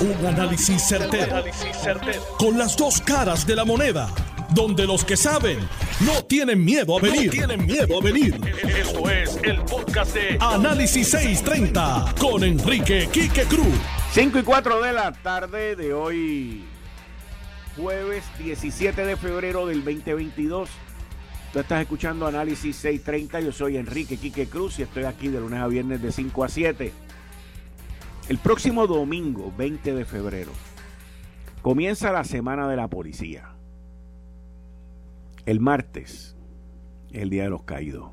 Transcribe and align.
Un 0.00 0.26
análisis 0.26 0.82
certero, 0.82 1.44
Con 2.38 2.56
las 2.56 2.74
dos 2.74 3.02
caras 3.02 3.46
de 3.46 3.54
la 3.54 3.66
moneda. 3.66 4.08
Donde 4.54 4.86
los 4.86 5.04
que 5.04 5.14
saben 5.14 5.58
no 6.00 6.24
tienen 6.24 6.64
miedo 6.64 6.96
a 6.96 7.02
venir. 7.02 7.30
tienen 7.30 7.66
miedo 7.66 7.98
a 8.00 8.02
venir. 8.02 8.40
Esto 8.66 9.10
es 9.10 9.38
el 9.42 9.60
podcast 9.60 10.14
de 10.14 10.38
Análisis 10.40 11.10
630 11.10 12.14
con 12.18 12.42
Enrique 12.44 13.10
Quique 13.12 13.42
Cruz. 13.42 13.74
5 14.12 14.38
y 14.38 14.42
4 14.42 14.80
de 14.80 14.92
la 14.94 15.12
tarde 15.12 15.76
de 15.76 15.92
hoy, 15.92 16.64
jueves 17.76 18.24
17 18.38 19.04
de 19.04 19.16
febrero 19.18 19.66
del 19.66 19.84
2022. 19.84 20.70
Tú 21.52 21.58
estás 21.58 21.82
escuchando 21.82 22.26
Análisis 22.26 22.74
630. 22.76 23.40
Yo 23.40 23.52
soy 23.52 23.76
Enrique 23.76 24.16
Quique 24.16 24.46
Cruz 24.46 24.78
y 24.78 24.82
estoy 24.82 25.04
aquí 25.04 25.28
de 25.28 25.40
lunes 25.40 25.60
a 25.60 25.66
viernes 25.66 26.00
de 26.00 26.10
5 26.10 26.44
a 26.44 26.48
7. 26.48 26.92
El 28.28 28.38
próximo 28.38 28.86
domingo, 28.86 29.52
20 29.56 29.94
de 29.94 30.04
febrero, 30.04 30.52
comienza 31.62 32.12
la 32.12 32.24
Semana 32.24 32.68
de 32.68 32.76
la 32.76 32.88
Policía. 32.88 33.50
El 35.46 35.60
martes, 35.60 36.36
el 37.12 37.30
Día 37.30 37.44
de 37.44 37.50
los 37.50 37.62
Caídos. 37.62 38.10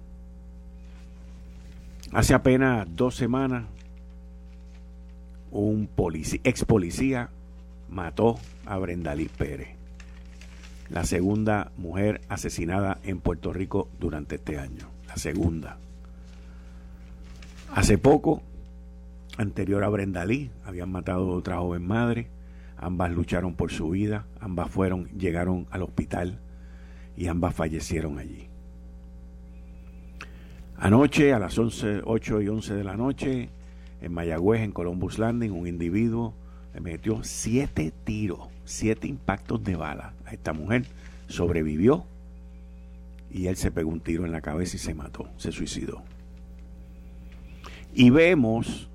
Hace 2.14 2.34
apenas 2.34 2.88
dos 2.96 3.16
semanas, 3.16 3.66
un 5.52 5.90
ex 6.44 6.66
policía 6.66 7.30
mató 7.90 8.40
a 8.66 8.78
Brenda 8.78 9.14
Liz 9.16 9.30
Pérez, 9.30 9.76
la 10.90 11.04
segunda 11.04 11.72
mujer 11.78 12.22
asesinada 12.30 13.00
en 13.04 13.20
Puerto 13.20 13.54
Rico 13.54 13.90
durante 14.00 14.36
este 14.36 14.58
año. 14.58 14.90
La 15.08 15.18
segunda. 15.18 15.78
Hace 17.74 17.98
poco 17.98 18.42
anterior 19.38 19.84
a 19.84 19.90
Brenda 19.90 20.26
Lee, 20.26 20.52
habían 20.66 20.92
matado 20.92 21.32
a 21.32 21.36
otra 21.36 21.58
joven 21.58 21.86
madre, 21.86 22.28
ambas 22.78 23.12
lucharon 23.12 23.56
por 23.56 23.72
su 23.72 23.90
vida, 23.90 24.26
ambas 24.40 24.70
fueron, 24.70 25.08
llegaron 25.18 25.68
al 25.72 25.84
hospital 25.84 26.40
y 27.16 27.28
ambas 27.28 27.56
fallecieron 27.56 28.20
allí. 28.20 28.50
Anoche, 30.76 31.34
a 31.34 31.40
las 31.40 31.58
11, 31.58 32.02
8 32.04 32.42
y 32.42 32.48
11 32.50 32.74
de 32.76 32.84
la 32.84 32.96
noche, 32.96 33.50
en 34.02 34.14
Mayagüez, 34.14 34.62
en 34.62 34.72
Columbus 34.72 35.18
Landing, 35.18 35.52
un 35.52 35.68
individuo 35.68 36.36
le 36.78 36.82
metió 36.82 37.24
siete 37.24 37.92
tiros, 38.04 38.50
siete 38.64 39.08
impactos 39.08 39.64
de 39.64 39.76
bala 39.76 40.14
a 40.26 40.34
esta 40.34 40.54
mujer. 40.54 40.86
Sobrevivió 41.28 42.06
y 43.32 43.48
él 43.48 43.56
se 43.56 43.72
pegó 43.72 43.90
un 43.90 44.00
tiro 44.00 44.26
en 44.26 44.32
la 44.32 44.42
cabeza 44.42 44.76
y 44.76 44.80
se 44.80 44.94
mató, 44.94 45.28
se 45.38 45.52
suicidó. 45.52 46.04
Y 47.96 48.12
vemos 48.12 48.90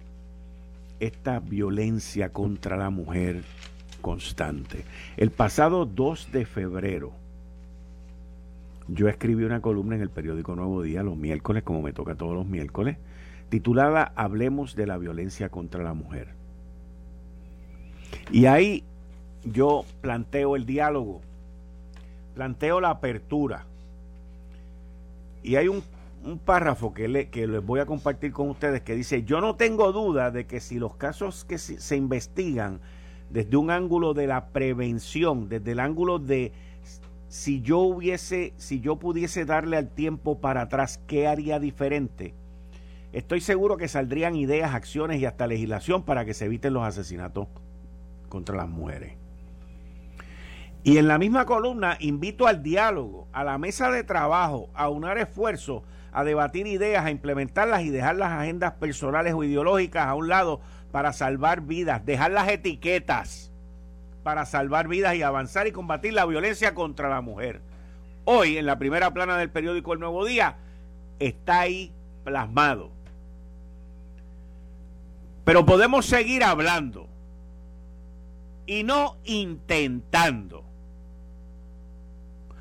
esta 1.02 1.40
violencia 1.40 2.32
contra 2.32 2.76
la 2.76 2.88
mujer 2.88 3.42
constante. 4.00 4.84
El 5.16 5.32
pasado 5.32 5.84
2 5.84 6.30
de 6.30 6.46
febrero, 6.46 7.12
yo 8.86 9.08
escribí 9.08 9.42
una 9.42 9.60
columna 9.60 9.96
en 9.96 10.02
el 10.02 10.10
periódico 10.10 10.54
Nuevo 10.54 10.80
Día 10.82 11.02
los 11.02 11.16
miércoles, 11.16 11.64
como 11.64 11.82
me 11.82 11.92
toca 11.92 12.14
todos 12.14 12.34
los 12.34 12.46
miércoles, 12.46 12.98
titulada 13.48 14.12
Hablemos 14.14 14.76
de 14.76 14.86
la 14.86 14.96
violencia 14.96 15.48
contra 15.48 15.82
la 15.82 15.92
mujer. 15.92 16.28
Y 18.30 18.46
ahí 18.46 18.84
yo 19.44 19.84
planteo 20.02 20.54
el 20.54 20.66
diálogo, 20.66 21.20
planteo 22.36 22.80
la 22.80 22.90
apertura. 22.90 23.66
Y 25.42 25.56
hay 25.56 25.66
un 25.66 25.82
un 26.24 26.38
párrafo 26.38 26.94
que, 26.94 27.08
le, 27.08 27.28
que 27.28 27.46
les 27.46 27.64
voy 27.64 27.80
a 27.80 27.86
compartir 27.86 28.32
con 28.32 28.48
ustedes 28.48 28.82
que 28.82 28.94
dice, 28.94 29.24
yo 29.24 29.40
no 29.40 29.56
tengo 29.56 29.92
duda 29.92 30.30
de 30.30 30.46
que 30.46 30.60
si 30.60 30.78
los 30.78 30.94
casos 30.94 31.44
que 31.44 31.58
se, 31.58 31.96
investigan 31.96 32.80
desde 33.30 33.56
un 33.56 33.70
ángulo 33.70 34.14
de 34.14 34.26
la 34.26 34.46
prevención, 34.46 35.48
desde 35.48 35.72
el 35.72 35.80
ángulo 35.80 36.18
de 36.18 36.52
si 37.28 37.62
yo 37.62 37.78
hubiese, 37.78 38.52
si 38.56 38.80
yo 38.80 38.96
pudiese 38.96 39.44
darle 39.44 39.76
al 39.78 39.88
tiempo 39.88 40.38
para 40.38 40.62
atrás, 40.62 41.00
¿qué 41.06 41.26
haría 41.26 41.58
diferente? 41.58 42.34
Estoy 43.12 43.40
seguro 43.40 43.76
que 43.76 43.88
saldrían 43.88 44.36
ideas, 44.36 44.74
acciones 44.74 45.20
y 45.20 45.26
hasta 45.26 45.46
legislación 45.46 46.02
para 46.02 46.24
que 46.24 46.34
se 46.34 46.44
eviten 46.44 46.74
los 46.74 46.84
asesinatos 46.84 47.48
contra 48.28 48.56
las 48.56 48.68
mujeres. 48.68 49.14
Y 50.84 50.98
en 50.98 51.08
la 51.08 51.18
misma 51.18 51.46
columna 51.46 51.96
invito 52.00 52.46
al 52.46 52.62
diálogo, 52.62 53.28
a 53.32 53.44
la 53.44 53.56
mesa 53.56 53.90
de 53.90 54.02
trabajo, 54.02 54.68
a 54.74 54.88
unar 54.88 55.16
esfuerzos 55.16 55.82
a 56.12 56.24
debatir 56.24 56.66
ideas, 56.66 57.04
a 57.04 57.10
implementarlas 57.10 57.82
y 57.82 57.90
dejar 57.90 58.16
las 58.16 58.32
agendas 58.32 58.72
personales 58.72 59.32
o 59.34 59.44
ideológicas 59.44 60.06
a 60.06 60.14
un 60.14 60.28
lado 60.28 60.60
para 60.90 61.12
salvar 61.12 61.62
vidas, 61.62 62.04
dejar 62.04 62.32
las 62.32 62.48
etiquetas 62.48 63.50
para 64.22 64.44
salvar 64.44 64.88
vidas 64.88 65.14
y 65.14 65.22
avanzar 65.22 65.66
y 65.66 65.72
combatir 65.72 66.12
la 66.12 66.26
violencia 66.26 66.74
contra 66.74 67.08
la 67.08 67.22
mujer. 67.22 67.62
Hoy, 68.24 68.58
en 68.58 68.66
la 68.66 68.78
primera 68.78 69.12
plana 69.12 69.38
del 69.38 69.50
periódico 69.50 69.94
El 69.94 70.00
Nuevo 70.00 70.24
Día, 70.24 70.58
está 71.18 71.60
ahí 71.60 71.92
plasmado. 72.24 72.90
Pero 75.44 75.66
podemos 75.66 76.06
seguir 76.06 76.44
hablando 76.44 77.08
y 78.66 78.84
no 78.84 79.16
intentando. 79.24 80.64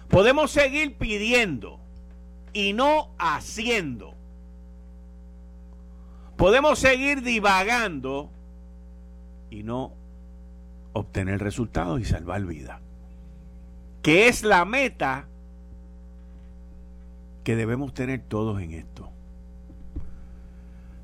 Podemos 0.07 0.51
seguir 0.51 0.97
pidiendo 0.97 1.80
y 2.53 2.73
no 2.73 3.09
haciendo. 3.17 4.15
Podemos 6.37 6.79
seguir 6.79 7.21
divagando 7.21 8.29
y 9.49 9.63
no 9.63 9.93
obtener 10.93 11.41
resultados 11.41 12.01
y 12.01 12.05
salvar 12.05 12.45
vida. 12.45 12.79
Que 14.01 14.27
es 14.27 14.43
la 14.43 14.65
meta 14.65 15.27
que 17.43 17.55
debemos 17.55 17.93
tener 17.93 18.21
todos 18.21 18.61
en 18.61 18.73
esto. 18.73 19.09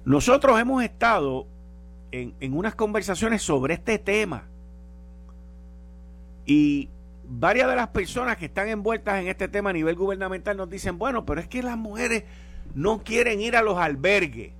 Nosotros 0.06 0.60
hemos 0.60 0.84
estado 0.84 1.48
en, 2.12 2.34
en 2.40 2.58
unas 2.58 2.76
conversaciones 2.76 3.42
sobre 3.42 3.76
este 3.76 4.00
tema 4.00 4.46
y 6.46 6.90
varias 7.30 7.68
de 7.68 7.76
las 7.76 7.90
personas 7.90 8.38
que 8.38 8.46
están 8.46 8.70
envueltas 8.70 9.20
en 9.20 9.28
este 9.28 9.48
tema 9.48 9.72
a 9.72 9.74
nivel 9.74 9.96
gubernamental 9.96 10.56
nos 10.58 10.70
dicen, 10.70 10.98
bueno, 10.98 11.26
pero 11.26 11.42
es 11.42 11.48
que 11.48 11.62
las 11.62 11.78
mujeres 11.78 12.24
no 12.74 13.04
quieren 13.04 13.42
ir 13.42 13.56
a 13.56 13.62
los 13.62 13.78
albergues. 13.78 14.52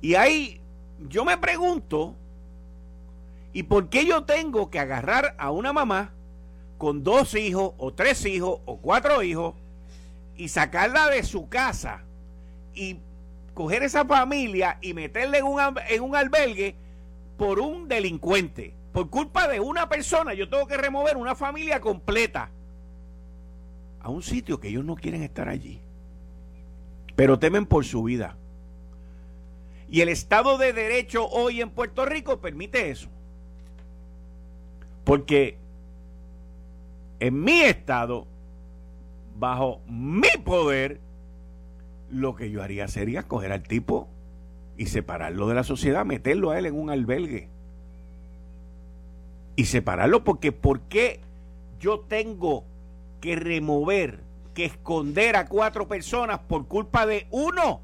Y 0.00 0.14
ahí 0.14 0.60
yo 1.08 1.24
me 1.24 1.36
pregunto, 1.38 2.14
¿y 3.52 3.64
por 3.64 3.88
qué 3.88 4.06
yo 4.06 4.24
tengo 4.24 4.70
que 4.70 4.78
agarrar 4.78 5.34
a 5.38 5.50
una 5.50 5.72
mamá 5.72 6.12
con 6.78 7.04
dos 7.04 7.34
hijos 7.34 7.74
o 7.76 7.92
tres 7.92 8.24
hijos 8.24 8.60
o 8.64 8.78
cuatro 8.78 9.22
hijos 9.22 9.54
y 10.36 10.48
sacarla 10.48 11.10
de 11.10 11.22
su 11.22 11.48
casa 11.50 12.04
y 12.74 12.98
coger 13.52 13.82
esa 13.82 14.06
familia 14.06 14.78
y 14.80 14.94
meterla 14.94 15.38
en 15.38 15.44
un, 15.44 15.60
en 15.88 16.02
un 16.02 16.16
albergue 16.16 16.74
por 17.36 17.60
un 17.60 17.88
delincuente? 17.88 18.79
Por 18.92 19.08
culpa 19.08 19.46
de 19.46 19.60
una 19.60 19.88
persona, 19.88 20.34
yo 20.34 20.48
tengo 20.48 20.66
que 20.66 20.76
remover 20.76 21.16
una 21.16 21.34
familia 21.34 21.80
completa 21.80 22.50
a 24.00 24.10
un 24.10 24.22
sitio 24.22 24.58
que 24.58 24.68
ellos 24.68 24.84
no 24.84 24.96
quieren 24.96 25.22
estar 25.22 25.48
allí. 25.48 25.80
Pero 27.14 27.38
temen 27.38 27.66
por 27.66 27.84
su 27.84 28.02
vida. 28.02 28.36
Y 29.88 30.00
el 30.00 30.08
Estado 30.08 30.58
de 30.58 30.72
Derecho 30.72 31.26
hoy 31.28 31.60
en 31.60 31.70
Puerto 31.70 32.04
Rico 32.04 32.40
permite 32.40 32.90
eso. 32.90 33.08
Porque 35.04 35.56
en 37.20 37.42
mi 37.42 37.60
estado, 37.60 38.26
bajo 39.36 39.80
mi 39.86 40.30
poder, 40.44 41.00
lo 42.10 42.34
que 42.34 42.50
yo 42.50 42.62
haría 42.62 42.88
sería 42.88 43.24
coger 43.24 43.52
al 43.52 43.62
tipo 43.62 44.08
y 44.76 44.86
separarlo 44.86 45.46
de 45.46 45.54
la 45.54 45.64
sociedad, 45.64 46.04
meterlo 46.04 46.50
a 46.50 46.58
él 46.58 46.66
en 46.66 46.74
un 46.74 46.90
albergue 46.90 47.48
y 49.60 49.66
separarlo 49.66 50.24
porque 50.24 50.52
¿por 50.52 50.80
qué 50.80 51.20
yo 51.78 52.00
tengo 52.00 52.64
que 53.20 53.36
remover, 53.36 54.20
que 54.54 54.64
esconder 54.64 55.36
a 55.36 55.48
cuatro 55.48 55.86
personas 55.86 56.38
por 56.38 56.66
culpa 56.66 57.04
de 57.04 57.26
uno? 57.30 57.82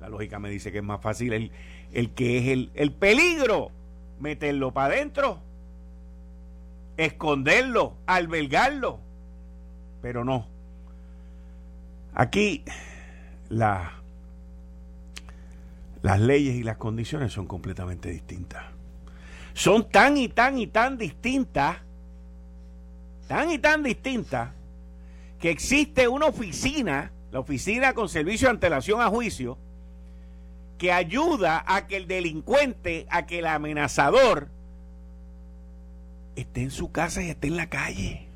La 0.00 0.08
lógica 0.08 0.38
me 0.38 0.48
dice 0.48 0.70
que 0.70 0.78
es 0.78 0.84
más 0.84 1.00
fácil 1.00 1.32
el, 1.32 1.50
el 1.92 2.10
que 2.10 2.38
es 2.38 2.46
el, 2.46 2.70
el 2.74 2.92
peligro, 2.92 3.72
meterlo 4.20 4.72
para 4.72 4.94
adentro, 4.94 5.40
esconderlo, 6.96 7.94
albergarlo, 8.06 9.00
pero 10.02 10.24
no. 10.24 10.46
Aquí 12.14 12.62
la, 13.48 13.92
las 16.02 16.20
leyes 16.20 16.54
y 16.54 16.62
las 16.62 16.76
condiciones 16.76 17.32
son 17.32 17.46
completamente 17.46 18.08
distintas 18.08 18.75
son 19.56 19.88
tan 19.88 20.18
y 20.18 20.28
tan 20.28 20.58
y 20.58 20.66
tan 20.66 20.98
distintas, 20.98 21.78
tan 23.26 23.50
y 23.50 23.58
tan 23.58 23.82
distintas, 23.82 24.50
que 25.40 25.48
existe 25.48 26.06
una 26.08 26.26
oficina, 26.26 27.10
la 27.32 27.40
oficina 27.40 27.94
con 27.94 28.10
servicio 28.10 28.48
de 28.48 28.50
antelación 28.50 29.00
a 29.00 29.08
juicio, 29.08 29.56
que 30.76 30.92
ayuda 30.92 31.64
a 31.66 31.86
que 31.86 31.96
el 31.96 32.06
delincuente, 32.06 33.06
a 33.08 33.24
que 33.24 33.38
el 33.38 33.46
amenazador 33.46 34.50
esté 36.36 36.60
en 36.60 36.70
su 36.70 36.92
casa 36.92 37.22
y 37.22 37.30
esté 37.30 37.46
en 37.46 37.56
la 37.56 37.70
calle. 37.70 38.28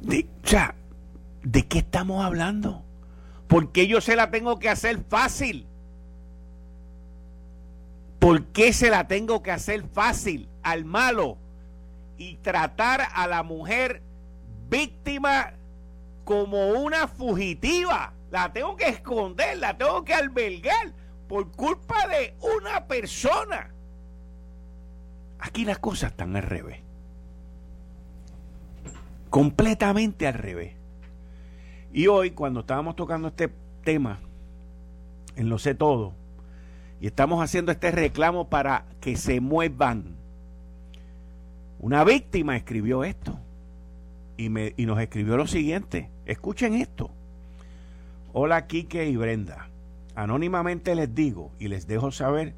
De, 0.00 0.28
o 0.44 0.46
sea, 0.46 0.76
¿de 1.42 1.66
qué 1.66 1.78
estamos 1.78 2.24
hablando? 2.24 2.84
¿Por 3.48 3.72
qué 3.72 3.88
yo 3.88 4.00
se 4.00 4.14
la 4.14 4.30
tengo 4.30 4.60
que 4.60 4.68
hacer 4.68 5.02
fácil? 5.08 5.66
¿Por 8.20 8.44
qué 8.48 8.74
se 8.74 8.90
la 8.90 9.08
tengo 9.08 9.42
que 9.42 9.50
hacer 9.50 9.82
fácil 9.88 10.46
al 10.62 10.84
malo 10.84 11.38
y 12.18 12.36
tratar 12.36 13.00
a 13.14 13.26
la 13.26 13.42
mujer 13.42 14.02
víctima 14.68 15.54
como 16.24 16.68
una 16.72 17.08
fugitiva? 17.08 18.12
La 18.30 18.52
tengo 18.52 18.76
que 18.76 18.88
esconder, 18.88 19.56
la 19.56 19.76
tengo 19.78 20.04
que 20.04 20.12
albergar 20.12 20.92
por 21.28 21.50
culpa 21.50 22.06
de 22.08 22.34
una 22.58 22.86
persona. 22.86 23.70
Aquí 25.38 25.64
las 25.64 25.78
cosas 25.78 26.10
están 26.10 26.36
al 26.36 26.42
revés. 26.42 26.80
Completamente 29.30 30.26
al 30.26 30.34
revés. 30.34 30.74
Y 31.90 32.06
hoy, 32.06 32.32
cuando 32.32 32.60
estábamos 32.60 32.96
tocando 32.96 33.28
este 33.28 33.50
tema, 33.82 34.20
en 35.36 35.48
Lo 35.48 35.58
sé 35.58 35.74
todo, 35.74 36.19
y 37.00 37.06
estamos 37.06 37.42
haciendo 37.42 37.72
este 37.72 37.90
reclamo 37.90 38.48
para 38.48 38.84
que 39.00 39.16
se 39.16 39.40
muevan, 39.40 40.16
una 41.78 42.04
víctima 42.04 42.56
escribió 42.56 43.04
esto 43.04 43.38
y, 44.36 44.50
me, 44.50 44.74
y 44.76 44.84
nos 44.84 45.00
escribió 45.00 45.38
lo 45.38 45.46
siguiente. 45.46 46.10
Escuchen 46.26 46.74
esto. 46.74 47.10
Hola, 48.34 48.66
Quique 48.66 49.08
y 49.08 49.16
Brenda. 49.16 49.70
Anónimamente 50.14 50.94
les 50.94 51.14
digo 51.14 51.52
y 51.58 51.68
les 51.68 51.86
dejo 51.86 52.10
saber 52.10 52.54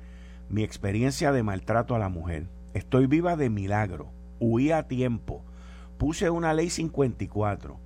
mi 0.49 0.65
experiencia 0.65 1.31
de 1.31 1.45
maltrato 1.45 1.95
a 1.95 2.01
la 2.01 2.09
mujer. 2.09 2.49
Estoy 2.75 3.07
viva 3.07 3.37
de 3.37 3.49
milagro. 3.49 4.09
Huí 4.41 4.73
a 4.73 4.89
tiempo. 4.89 5.45
Puse 5.99 6.31
una 6.31 6.53
ley 6.53 6.69
54. 6.69 7.79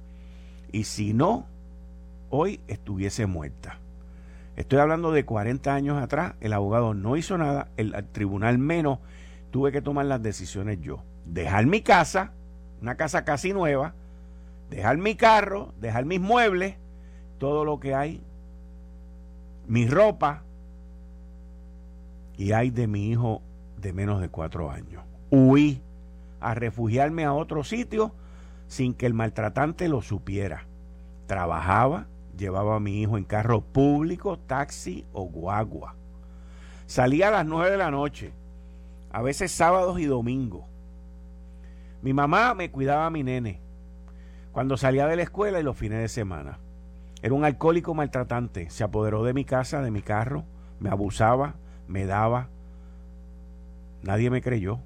Y 0.72 0.84
si 0.84 1.12
no, 1.12 1.46
hoy 2.30 2.60
estuviese 2.66 3.26
muerta. 3.26 3.78
Estoy 4.56 4.78
hablando 4.78 5.12
de 5.12 5.24
40 5.24 5.74
años 5.74 6.02
atrás. 6.02 6.34
El 6.40 6.54
abogado 6.54 6.94
no 6.94 7.16
hizo 7.16 7.36
nada. 7.36 7.68
El, 7.76 7.92
tribunal 8.12 8.58
menos. 8.58 8.98
Tuve 9.50 9.70
que 9.70 9.82
tomar 9.82 10.06
las 10.06 10.22
decisiones 10.22 10.80
yo. 10.80 11.02
Dejar 11.26 11.66
mi 11.66 11.82
casa, 11.82 12.32
una 12.80 12.96
casa 12.96 13.24
casi 13.24 13.52
nueva. 13.52 13.94
Dejar 14.70 14.96
mi 14.96 15.14
carro, 15.14 15.72
dejar 15.80 16.06
mis 16.06 16.20
muebles, 16.20 16.76
todo 17.38 17.64
lo 17.64 17.78
que 17.78 17.94
hay. 17.94 18.22
Mi 19.68 19.86
ropa. 19.86 20.42
Y 22.38 22.52
hay 22.52 22.70
de 22.70 22.86
mi 22.86 23.10
hijo 23.10 23.42
de 23.80 23.92
menos 23.92 24.20
de 24.20 24.30
cuatro 24.30 24.70
años. 24.70 25.04
Huí 25.30 25.82
a 26.40 26.54
refugiarme 26.54 27.24
a 27.24 27.34
otro 27.34 27.62
sitio 27.62 28.12
sin 28.68 28.94
que 28.94 29.06
el 29.06 29.14
maltratante 29.14 29.88
lo 29.88 30.02
supiera. 30.02 30.66
Trabajaba, 31.26 32.06
llevaba 32.36 32.76
a 32.76 32.80
mi 32.80 33.02
hijo 33.02 33.16
en 33.18 33.24
carro 33.24 33.60
público, 33.60 34.38
taxi 34.38 35.04
o 35.12 35.24
guagua. 35.24 35.94
Salía 36.86 37.28
a 37.28 37.30
las 37.32 37.46
nueve 37.46 37.70
de 37.70 37.76
la 37.76 37.90
noche, 37.90 38.32
a 39.10 39.22
veces 39.22 39.50
sábados 39.50 39.98
y 39.98 40.04
domingos. 40.04 40.64
Mi 42.02 42.12
mamá 42.12 42.54
me 42.54 42.70
cuidaba 42.70 43.06
a 43.06 43.10
mi 43.10 43.22
nene 43.22 43.60
cuando 44.52 44.76
salía 44.76 45.06
de 45.06 45.16
la 45.16 45.22
escuela 45.22 45.60
y 45.60 45.62
los 45.62 45.76
fines 45.76 45.98
de 45.98 46.08
semana. 46.08 46.58
Era 47.22 47.34
un 47.34 47.44
alcohólico 47.44 47.94
maltratante, 47.94 48.70
se 48.70 48.84
apoderó 48.84 49.24
de 49.24 49.34
mi 49.34 49.44
casa, 49.44 49.82
de 49.82 49.90
mi 49.90 50.02
carro, 50.02 50.44
me 50.80 50.90
abusaba, 50.90 51.54
me 51.88 52.06
daba, 52.06 52.48
Nadie 54.06 54.30
me 54.30 54.40
creyó, 54.40 54.78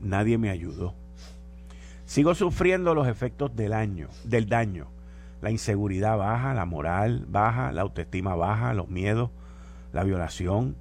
nadie 0.00 0.38
me 0.38 0.48
ayudó. 0.48 0.94
Sigo 2.04 2.34
sufriendo 2.36 2.94
los 2.94 3.08
efectos 3.08 3.56
del 3.56 3.72
año, 3.72 4.08
del 4.22 4.48
daño. 4.48 4.86
La 5.42 5.50
inseguridad 5.50 6.16
baja, 6.16 6.54
la 6.54 6.64
moral 6.64 7.26
baja, 7.28 7.70
la 7.72 7.82
autoestima 7.82 8.34
baja, 8.34 8.72
los 8.72 8.88
miedos, 8.88 9.30
la 9.92 10.04
violación 10.04 10.76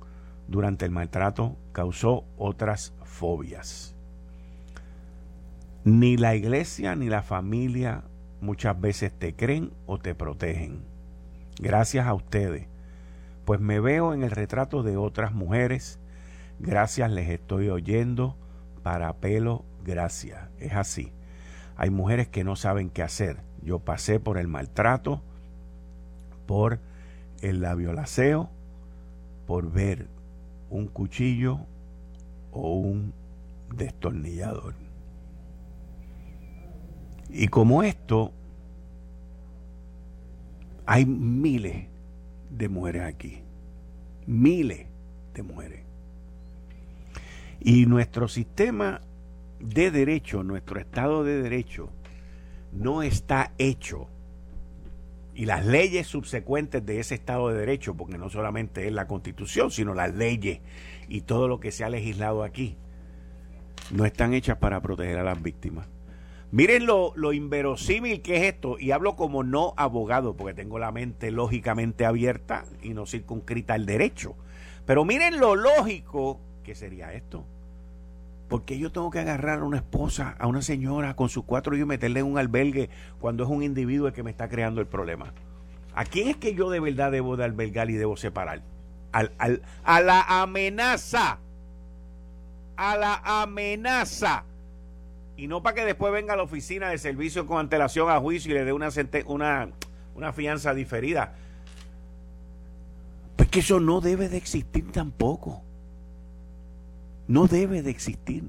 durante 0.47 0.85
el 0.85 0.91
maltrato 0.91 1.57
causó 1.73 2.23
otras 2.37 2.93
fobias. 3.03 3.93
Ni 5.83 6.15
la 6.15 6.35
iglesia 6.35 6.95
ni 6.95 7.09
la 7.09 7.23
familia 7.23 8.03
muchas 8.39 8.79
veces 8.79 9.11
te 9.11 9.35
creen 9.35 9.73
o 9.85 9.97
te 9.97 10.15
protegen. 10.15 10.85
Gracias 11.59 12.07
a 12.07 12.13
ustedes, 12.13 12.67
pues 13.43 13.59
me 13.59 13.81
veo 13.81 14.13
en 14.13 14.23
el 14.23 14.31
retrato 14.31 14.83
de 14.83 14.95
otras 14.95 15.33
mujeres 15.33 15.99
Gracias 16.61 17.09
les 17.11 17.27
estoy 17.27 17.69
oyendo. 17.69 18.37
Para 18.83 19.13
pelo, 19.13 19.65
gracias. 19.83 20.49
Es 20.59 20.73
así. 20.73 21.11
Hay 21.81 21.89
mujeres 21.89 22.27
que 22.27 22.43
no 22.43 22.55
saben 22.55 22.91
qué 22.91 23.01
hacer. 23.01 23.37
Yo 23.63 23.79
pasé 23.79 24.19
por 24.19 24.37
el 24.37 24.47
maltrato, 24.47 25.23
por 26.45 26.79
el 27.41 27.61
labiolaceo, 27.61 28.51
por 29.47 29.71
ver 29.71 30.07
un 30.69 30.85
cuchillo 30.85 31.61
o 32.51 32.75
un 32.75 33.15
destornillador. 33.75 34.75
Y 37.31 37.47
como 37.47 37.81
esto, 37.81 38.31
hay 40.85 41.07
miles 41.07 41.87
de 42.51 42.69
mujeres 42.69 43.01
aquí. 43.01 43.41
Miles 44.27 44.85
de 45.33 45.41
mujeres. 45.41 45.83
Y 47.59 47.87
nuestro 47.87 48.27
sistema 48.27 49.01
de 49.61 49.91
derecho, 49.91 50.43
nuestro 50.43 50.79
Estado 50.79 51.23
de 51.23 51.41
Derecho, 51.41 51.89
no 52.71 53.03
está 53.03 53.53
hecho. 53.57 54.07
Y 55.33 55.45
las 55.45 55.65
leyes 55.65 56.07
subsecuentes 56.07 56.85
de 56.85 56.99
ese 56.99 57.15
Estado 57.15 57.49
de 57.49 57.59
Derecho, 57.59 57.95
porque 57.95 58.17
no 58.17 58.29
solamente 58.29 58.87
es 58.87 58.93
la 58.93 59.07
Constitución, 59.07 59.71
sino 59.71 59.93
las 59.93 60.13
leyes 60.13 60.59
y 61.07 61.21
todo 61.21 61.47
lo 61.47 61.59
que 61.59 61.71
se 61.71 61.83
ha 61.83 61.89
legislado 61.89 62.43
aquí, 62.43 62.77
no 63.91 64.05
están 64.05 64.33
hechas 64.33 64.57
para 64.57 64.81
proteger 64.81 65.17
a 65.17 65.23
las 65.23 65.41
víctimas. 65.41 65.87
Miren 66.51 66.85
lo, 66.85 67.13
lo, 67.15 67.31
inverosímil 67.31 68.21
que 68.21 68.37
es 68.37 68.53
esto, 68.53 68.77
y 68.77 68.91
hablo 68.91 69.15
como 69.15 69.43
no 69.43 69.73
abogado, 69.77 70.35
porque 70.35 70.53
tengo 70.53 70.79
la 70.79 70.91
mente 70.91 71.31
lógicamente 71.31 72.05
abierta 72.05 72.65
y 72.81 72.89
no 72.89 73.05
circunscrita 73.05 73.73
al 73.73 73.85
derecho. 73.85 74.35
Pero 74.85 75.05
miren 75.05 75.39
lo 75.39 75.55
lógico 75.55 76.41
¿Qué 76.63 76.75
sería 76.75 77.13
esto? 77.13 77.45
Porque 78.51 78.77
yo 78.77 78.91
tengo 78.91 79.09
que 79.09 79.19
agarrar 79.19 79.59
a 79.59 79.63
una 79.63 79.77
esposa, 79.77 80.35
a 80.37 80.45
una 80.45 80.61
señora 80.61 81.15
con 81.15 81.29
sus 81.29 81.45
cuatro 81.45 81.73
hijos 81.73 81.85
y 81.85 81.87
meterle 81.87 82.19
en 82.19 82.25
un 82.25 82.37
albergue 82.37 82.89
cuando 83.21 83.45
es 83.45 83.49
un 83.49 83.63
individuo 83.63 84.07
el 84.07 84.13
que 84.13 84.23
me 84.23 84.29
está 84.29 84.49
creando 84.49 84.81
el 84.81 84.87
problema? 84.87 85.33
¿A 85.95 86.03
quién 86.03 86.27
es 86.27 86.35
que 86.35 86.53
yo 86.53 86.69
de 86.69 86.81
verdad 86.81 87.13
debo 87.13 87.37
de 87.37 87.45
albergar 87.45 87.89
y 87.89 87.93
debo 87.93 88.17
separar? 88.17 88.61
Al, 89.13 89.31
a 89.85 90.01
la 90.01 90.41
amenaza. 90.41 91.39
A 92.75 92.97
la 92.97 93.21
amenaza. 93.23 94.43
Y 95.37 95.47
no 95.47 95.63
para 95.63 95.75
que 95.75 95.85
después 95.85 96.11
venga 96.11 96.33
a 96.33 96.35
la 96.35 96.43
oficina 96.43 96.89
de 96.89 96.97
servicio 96.97 97.47
con 97.47 97.57
antelación 97.57 98.09
a 98.09 98.19
juicio 98.19 98.51
y 98.51 98.55
le 98.55 98.65
dé 98.65 98.73
una, 98.73 98.89
una, 99.27 99.69
una 100.13 100.33
fianza 100.33 100.73
diferida. 100.73 101.35
Pues 103.37 103.47
que 103.47 103.61
eso 103.61 103.79
no 103.79 104.01
debe 104.01 104.27
de 104.27 104.35
existir 104.35 104.91
tampoco 104.91 105.63
no 107.31 107.47
debe 107.47 107.81
de 107.81 107.89
existir. 107.89 108.43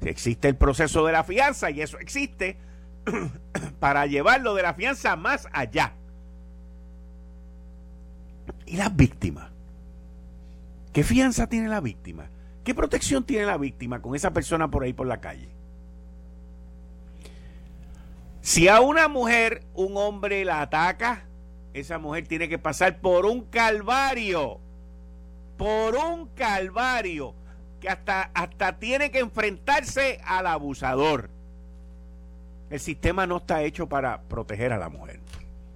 Existe 0.00 0.48
el 0.48 0.56
proceso 0.56 1.04
de 1.04 1.12
la 1.12 1.24
fianza 1.24 1.70
y 1.70 1.82
eso 1.82 1.98
existe 1.98 2.56
para 3.80 4.06
llevarlo 4.06 4.54
de 4.54 4.62
la 4.62 4.74
fianza 4.74 5.14
más 5.16 5.46
allá. 5.52 5.92
¿Y 8.64 8.76
las 8.76 8.94
víctimas? 8.96 9.50
¿Qué 10.92 11.04
fianza 11.04 11.48
tiene 11.48 11.68
la 11.68 11.80
víctima? 11.80 12.30
¿Qué 12.64 12.74
protección 12.74 13.24
tiene 13.24 13.44
la 13.44 13.58
víctima 13.58 14.00
con 14.00 14.14
esa 14.14 14.32
persona 14.32 14.70
por 14.70 14.82
ahí 14.82 14.94
por 14.94 15.06
la 15.06 15.20
calle? 15.20 15.50
Si 18.40 18.68
a 18.68 18.80
una 18.80 19.08
mujer 19.08 19.64
un 19.74 19.96
hombre 19.96 20.44
la 20.44 20.62
ataca, 20.62 21.26
esa 21.74 21.98
mujer 21.98 22.26
tiene 22.26 22.48
que 22.48 22.58
pasar 22.58 23.00
por 23.00 23.26
un 23.26 23.42
calvario. 23.42 24.60
Por 25.58 25.96
un 25.96 26.28
calvario 26.28 27.34
que 27.80 27.88
hasta, 27.88 28.30
hasta 28.34 28.78
tiene 28.78 29.10
que 29.10 29.20
enfrentarse 29.20 30.20
al 30.24 30.46
abusador. 30.46 31.30
El 32.70 32.80
sistema 32.80 33.26
no 33.26 33.38
está 33.38 33.62
hecho 33.62 33.88
para 33.88 34.22
proteger 34.22 34.72
a 34.72 34.78
la 34.78 34.88
mujer. 34.88 35.20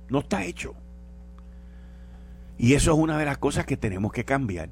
No 0.08 0.20
está 0.20 0.44
hecho. 0.44 0.74
Y 2.58 2.74
eso 2.74 2.92
es 2.92 2.98
una 2.98 3.16
de 3.16 3.24
las 3.24 3.38
cosas 3.38 3.64
que 3.64 3.76
tenemos 3.76 4.12
que 4.12 4.24
cambiar. 4.24 4.70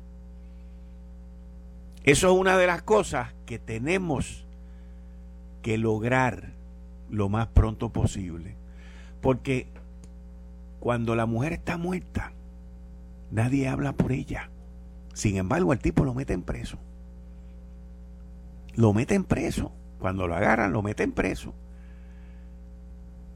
Eso 2.05 2.33
es 2.33 2.39
una 2.39 2.57
de 2.57 2.67
las 2.67 2.83
cosas 2.83 3.35
que 3.47 3.59
tenemos 3.59 4.47
que 5.63 5.79
lograr 5.79 6.53
lo 7.11 7.29
más 7.29 7.49
pronto 7.49 7.91
posible. 7.91 8.57
Porque 9.21 9.69
cuando 10.81 11.15
la 11.15 11.27
mujer 11.27 11.53
está 11.53 11.77
muerta, 11.77 12.33
nadie 13.31 13.69
habla 13.69 13.93
por 13.93 14.13
ella. 14.13 14.51
Sin 15.15 15.37
embargo, 15.37 15.73
el 15.73 15.79
tipo 15.81 16.05
lo 16.05 16.15
meten 16.15 16.43
preso. 16.43 16.79
Lo 18.79 18.93
meten 18.93 19.25
preso. 19.25 19.73
Cuando 19.99 20.29
lo 20.29 20.37
agarran, 20.37 20.73
lo 20.73 20.83
meten 20.83 21.11
preso. 21.11 21.53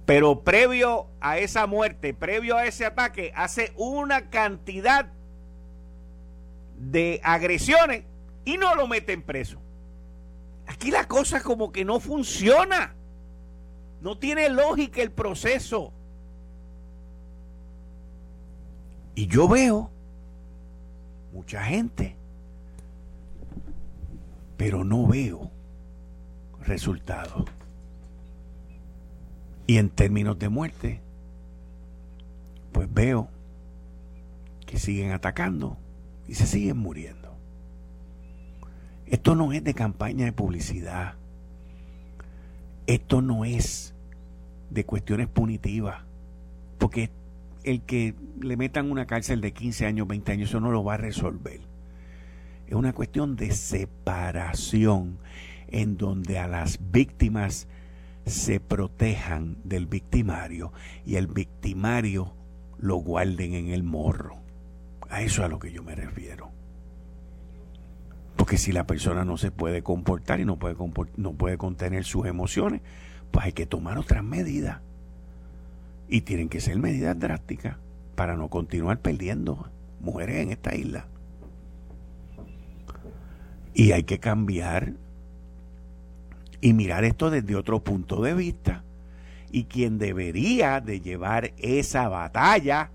Pero 0.06 0.44
previo 0.44 1.08
a 1.20 1.38
esa 1.38 1.66
muerte, 1.66 2.14
previo 2.14 2.56
a 2.56 2.64
ese 2.64 2.86
ataque, 2.86 3.32
hace 3.34 3.72
una 3.76 4.30
cantidad 4.30 5.10
de 6.78 7.20
agresiones 7.24 8.04
y 8.44 8.56
no 8.56 8.76
lo 8.76 8.86
meten 8.86 9.20
preso. 9.22 9.58
Aquí 10.68 10.92
la 10.92 11.08
cosa 11.08 11.42
como 11.42 11.72
que 11.72 11.84
no 11.84 11.98
funciona. 11.98 12.94
No 14.00 14.18
tiene 14.18 14.48
lógica 14.48 15.02
el 15.02 15.10
proceso. 15.10 15.92
Y 19.16 19.26
yo 19.26 19.48
veo 19.48 19.90
mucha 21.32 21.64
gente, 21.64 22.14
pero 24.56 24.84
no 24.84 25.06
veo 25.06 25.50
resultados. 26.60 27.44
Y 29.66 29.78
en 29.78 29.90
términos 29.90 30.38
de 30.38 30.48
muerte, 30.48 31.00
pues 32.72 32.92
veo 32.92 33.28
que 34.66 34.78
siguen 34.78 35.12
atacando 35.12 35.76
y 36.26 36.34
se 36.34 36.46
siguen 36.46 36.78
muriendo. 36.78 37.36
Esto 39.06 39.34
no 39.34 39.52
es 39.52 39.62
de 39.62 39.74
campaña 39.74 40.24
de 40.24 40.32
publicidad. 40.32 41.14
Esto 42.86 43.20
no 43.20 43.44
es 43.44 43.94
de 44.70 44.84
cuestiones 44.84 45.28
punitivas. 45.28 46.02
Porque 46.78 47.10
el 47.62 47.82
que 47.82 48.14
le 48.40 48.56
metan 48.56 48.90
una 48.90 49.06
cárcel 49.06 49.40
de 49.40 49.52
15 49.52 49.86
años, 49.86 50.08
20 50.08 50.32
años, 50.32 50.48
eso 50.48 50.60
no 50.60 50.70
lo 50.70 50.82
va 50.82 50.94
a 50.94 50.96
resolver. 50.96 51.60
Es 52.66 52.74
una 52.74 52.92
cuestión 52.92 53.36
de 53.36 53.52
separación 53.52 55.18
en 55.68 55.96
donde 55.96 56.38
a 56.38 56.46
las 56.46 56.78
víctimas 56.90 57.68
se 58.26 58.60
protejan 58.60 59.56
del 59.64 59.86
victimario 59.86 60.72
y 61.04 61.16
el 61.16 61.26
victimario 61.26 62.34
lo 62.78 62.96
guarden 62.96 63.54
en 63.54 63.68
el 63.68 63.82
morro. 63.82 64.36
A 65.08 65.22
eso 65.22 65.42
es 65.42 65.46
a 65.46 65.48
lo 65.48 65.58
que 65.58 65.72
yo 65.72 65.82
me 65.82 65.94
refiero. 65.94 66.50
Porque 68.36 68.56
si 68.56 68.72
la 68.72 68.86
persona 68.86 69.24
no 69.24 69.36
se 69.36 69.50
puede 69.50 69.82
comportar 69.82 70.40
y 70.40 70.44
no 70.44 70.58
puede, 70.58 70.76
no 71.16 71.32
puede 71.32 71.58
contener 71.58 72.04
sus 72.04 72.26
emociones, 72.26 72.80
pues 73.30 73.46
hay 73.46 73.52
que 73.52 73.66
tomar 73.66 73.98
otras 73.98 74.24
medidas. 74.24 74.80
Y 76.08 76.22
tienen 76.22 76.48
que 76.48 76.60
ser 76.60 76.78
medidas 76.78 77.18
drásticas 77.18 77.76
para 78.14 78.36
no 78.36 78.48
continuar 78.48 79.00
perdiendo 79.00 79.70
mujeres 80.00 80.36
en 80.36 80.50
esta 80.50 80.74
isla. 80.74 81.06
Y 83.74 83.92
hay 83.92 84.04
que 84.04 84.18
cambiar 84.18 84.92
y 86.60 86.72
mirar 86.74 87.04
esto 87.04 87.30
desde 87.30 87.56
otro 87.56 87.82
punto 87.82 88.22
de 88.22 88.34
vista. 88.34 88.84
Y 89.50 89.64
quien 89.64 89.98
debería 89.98 90.80
de 90.80 91.00
llevar 91.00 91.52
esa 91.58 92.08
batalla 92.08 92.90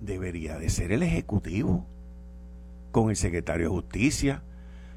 debería 0.00 0.58
de 0.58 0.68
ser 0.68 0.92
el 0.92 1.02
Ejecutivo 1.02 1.86
con 2.90 3.10
el 3.10 3.16
secretario 3.16 3.66
de 3.66 3.74
Justicia, 3.74 4.42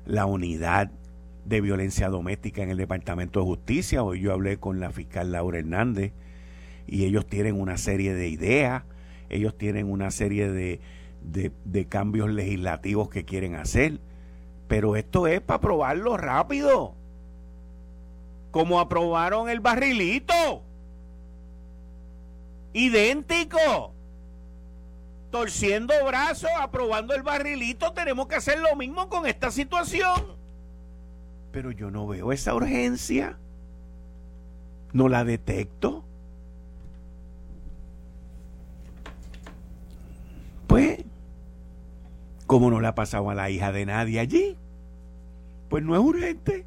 la 0.06 0.26
unidad 0.26 0.92
de 1.46 1.62
violencia 1.62 2.10
doméstica 2.10 2.62
en 2.62 2.70
el 2.70 2.78
Departamento 2.78 3.40
de 3.40 3.46
Justicia. 3.46 4.04
Hoy 4.04 4.22
yo 4.22 4.34
hablé 4.34 4.58
con 4.58 4.80
la 4.80 4.92
fiscal 4.92 5.32
Laura 5.32 5.60
Hernández 5.60 6.12
y 6.88 7.06
ellos 7.06 7.26
tienen 7.26 7.60
una 7.60 7.78
serie 7.78 8.14
de 8.14 8.28
ideas, 8.30 8.84
ellos 9.30 9.58
tienen 9.58 9.90
una 9.90 10.12
serie 10.12 10.50
de, 10.50 10.80
de, 11.24 11.86
cambios 11.86 12.30
legislativos 12.30 13.10
que 13.10 13.26
quieren 13.26 13.56
hacer, 13.56 14.00
pero 14.68 14.96
esto 14.96 15.28
es 15.28 15.42
para 15.42 15.58
aprobarlo 15.58 16.18
rápido, 16.18 16.94
como 18.52 18.80
aprobaron 18.80 19.50
el 19.50 19.60
barrilito, 19.60 20.62
idéntico 22.74 23.94
torciendo 25.30 25.94
brazos, 26.06 26.50
aprobando 26.60 27.14
el 27.14 27.24
barrilito, 27.24 27.92
tenemos 27.94 28.28
que 28.28 28.36
hacer 28.36 28.60
lo 28.60 28.76
mismo 28.76 29.10
con 29.10 29.26
esta 29.26 29.52
situación. 29.52 30.36
Pero 31.52 31.72
yo 31.72 31.92
no 31.92 32.08
veo 32.08 32.32
esa 32.32 32.54
urgencia. 32.56 33.38
No 34.94 35.10
la 35.10 35.24
detecto. 35.24 36.04
Pues, 40.68 41.00
como 42.58 42.72
no 42.72 42.80
le 42.80 42.88
ha 42.88 42.96
pasado 42.96 43.30
a 43.30 43.36
la 43.36 43.52
hija 43.52 43.72
de 43.72 43.86
nadie 43.86 44.20
allí, 44.20 44.58
pues 45.70 45.84
no 45.84 45.94
es 45.94 46.02
urgente. 46.02 46.66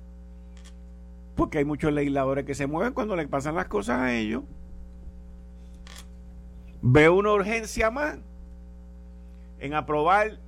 Porque 1.34 1.58
hay 1.58 1.64
muchos 1.64 1.92
legisladores 1.92 2.44
que 2.44 2.54
se 2.54 2.68
mueven 2.68 2.92
cuando 2.92 3.16
le 3.16 3.26
pasan 3.26 3.56
las 3.56 3.66
cosas 3.66 3.98
a 3.98 4.14
ellos. 4.14 4.44
Veo 6.80 7.16
una 7.16 7.32
urgencia 7.32 7.90
más 7.90 8.18
en 9.58 9.74
aprobar 9.74 10.38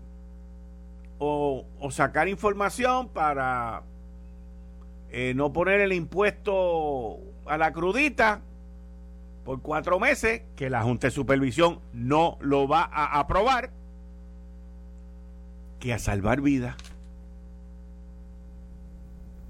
o, 1.18 1.66
sacar 1.90 2.28
información 2.28 3.08
para 3.08 3.82
eh, 5.10 5.32
no 5.34 5.52
poner 5.52 5.80
el 5.80 5.92
impuesto 5.92 7.18
a 7.46 7.58
la 7.58 7.72
crudita 7.72 8.42
por 9.44 9.60
cuatro 9.60 9.98
meses, 9.98 10.42
que 10.54 10.70
la 10.70 10.84
Junta 10.84 11.08
de 11.08 11.10
Supervisión 11.10 11.80
no 11.92 12.38
lo 12.40 12.68
va 12.68 12.82
a 12.84 13.18
aprobar, 13.18 13.81
que 15.82 15.92
a 15.92 15.98
salvar 15.98 16.40
vidas. 16.40 16.76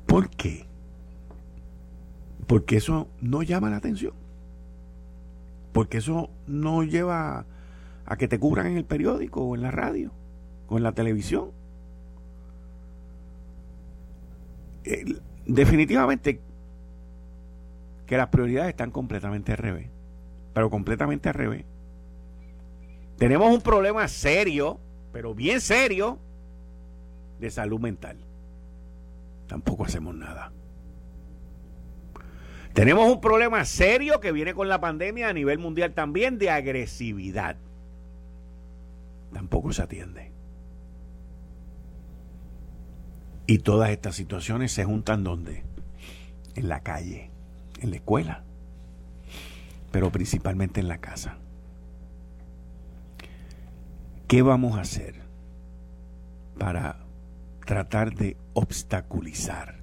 ¿Por 0.06 0.30
qué? 0.30 0.64
Porque 2.46 2.78
eso 2.78 3.06
no 3.20 3.42
llama 3.42 3.68
la 3.68 3.76
atención. 3.76 4.14
Porque 5.74 5.98
eso 5.98 6.30
no 6.46 6.84
lleva 6.84 7.44
a 8.06 8.16
que 8.16 8.28
te 8.28 8.38
cubran 8.38 8.66
en 8.66 8.78
el 8.78 8.86
periódico 8.86 9.42
o 9.42 9.54
en 9.54 9.60
la 9.60 9.70
radio 9.70 10.10
o 10.68 10.78
en 10.78 10.82
la 10.82 10.92
televisión. 10.92 11.50
definitivamente 15.46 16.40
que 18.06 18.16
las 18.16 18.28
prioridades 18.28 18.70
están 18.70 18.90
completamente 18.90 19.52
al 19.52 19.58
revés, 19.58 19.88
pero 20.54 20.70
completamente 20.70 21.28
al 21.28 21.34
revés. 21.34 21.64
Tenemos 23.16 23.54
un 23.54 23.60
problema 23.60 24.08
serio, 24.08 24.80
pero 25.12 25.34
bien 25.34 25.60
serio, 25.60 26.18
de 27.40 27.50
salud 27.50 27.80
mental. 27.80 28.16
Tampoco 29.46 29.84
hacemos 29.84 30.14
nada. 30.14 30.52
Tenemos 32.72 33.10
un 33.10 33.20
problema 33.20 33.64
serio 33.64 34.20
que 34.20 34.32
viene 34.32 34.54
con 34.54 34.68
la 34.68 34.80
pandemia 34.80 35.28
a 35.28 35.32
nivel 35.32 35.58
mundial 35.58 35.92
también 35.92 36.38
de 36.38 36.50
agresividad 36.50 37.56
tampoco 39.32 39.72
se 39.72 39.82
atiende. 39.82 40.30
Y 43.46 43.58
todas 43.58 43.90
estas 43.90 44.14
situaciones 44.14 44.72
se 44.72 44.84
juntan 44.84 45.24
donde? 45.24 45.64
En 46.54 46.68
la 46.68 46.80
calle, 46.80 47.30
en 47.80 47.90
la 47.90 47.96
escuela, 47.96 48.44
pero 49.90 50.10
principalmente 50.10 50.80
en 50.80 50.88
la 50.88 50.98
casa. 50.98 51.38
¿Qué 54.32 54.40
vamos 54.40 54.78
a 54.78 54.80
hacer 54.80 55.16
para 56.58 57.00
tratar 57.66 58.14
de 58.14 58.38
obstaculizar 58.54 59.74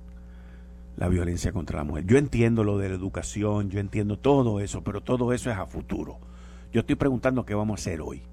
la 0.97 1.07
violencia 1.07 1.51
contra 1.51 1.77
la 1.77 1.83
mujer? 1.83 2.07
Yo 2.07 2.17
entiendo 2.17 2.63
lo 2.63 2.79
de 2.79 2.89
la 2.89 2.95
educación, 2.95 3.69
yo 3.69 3.79
entiendo 3.79 4.17
todo 4.17 4.59
eso, 4.59 4.83
pero 4.83 5.01
todo 5.01 5.33
eso 5.33 5.51
es 5.51 5.57
a 5.59 5.67
futuro. 5.67 6.17
Yo 6.73 6.79
estoy 6.79 6.95
preguntando 6.95 7.45
qué 7.45 7.53
vamos 7.53 7.79
a 7.79 7.79
hacer 7.79 8.01
hoy. 8.01 8.23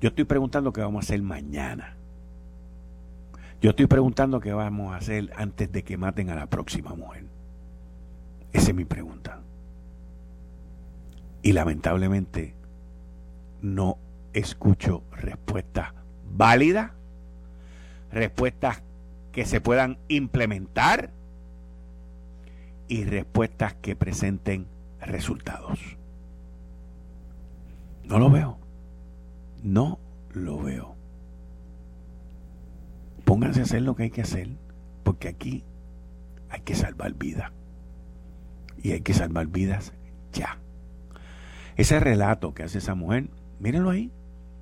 Yo 0.00 0.08
estoy 0.08 0.24
preguntando 0.24 0.72
qué 0.72 0.80
vamos 0.80 1.04
a 1.04 1.06
hacer 1.06 1.22
mañana. 1.22 1.96
Yo 3.62 3.70
estoy 3.70 3.86
preguntando 3.86 4.40
qué 4.40 4.52
vamos 4.52 4.94
a 4.94 4.96
hacer 4.96 5.30
antes 5.36 5.70
de 5.70 5.84
que 5.84 5.96
maten 5.96 6.30
a 6.30 6.34
la 6.34 6.46
próxima 6.46 6.92
mujer. 6.96 7.26
Esa 8.52 8.70
es 8.70 8.74
mi 8.74 8.84
pregunta. 8.84 9.42
Y 11.40 11.52
lamentablemente 11.52 12.56
no 13.62 13.98
escucho 14.34 15.02
respuestas 15.12 15.94
válidas, 16.30 16.90
respuestas 18.10 18.82
que 19.32 19.46
se 19.46 19.60
puedan 19.60 19.98
implementar 20.08 21.10
y 22.88 23.04
respuestas 23.04 23.74
que 23.74 23.96
presenten 23.96 24.66
resultados. 25.00 25.80
No 28.04 28.18
lo 28.18 28.30
veo. 28.30 28.58
No 29.62 29.98
lo 30.32 30.62
veo. 30.62 30.94
Pónganse 33.24 33.60
a 33.60 33.62
hacer 33.62 33.82
lo 33.82 33.96
que 33.96 34.04
hay 34.04 34.10
que 34.10 34.20
hacer, 34.22 34.48
porque 35.02 35.28
aquí 35.28 35.64
hay 36.50 36.60
que 36.60 36.74
salvar 36.74 37.14
vidas. 37.14 37.50
Y 38.82 38.92
hay 38.92 39.00
que 39.00 39.14
salvar 39.14 39.46
vidas 39.46 39.94
ya. 40.32 40.58
Ese 41.76 41.98
relato 41.98 42.52
que 42.52 42.64
hace 42.64 42.78
esa 42.78 42.94
mujer, 42.94 43.30
mírenlo 43.58 43.90
ahí. 43.90 44.12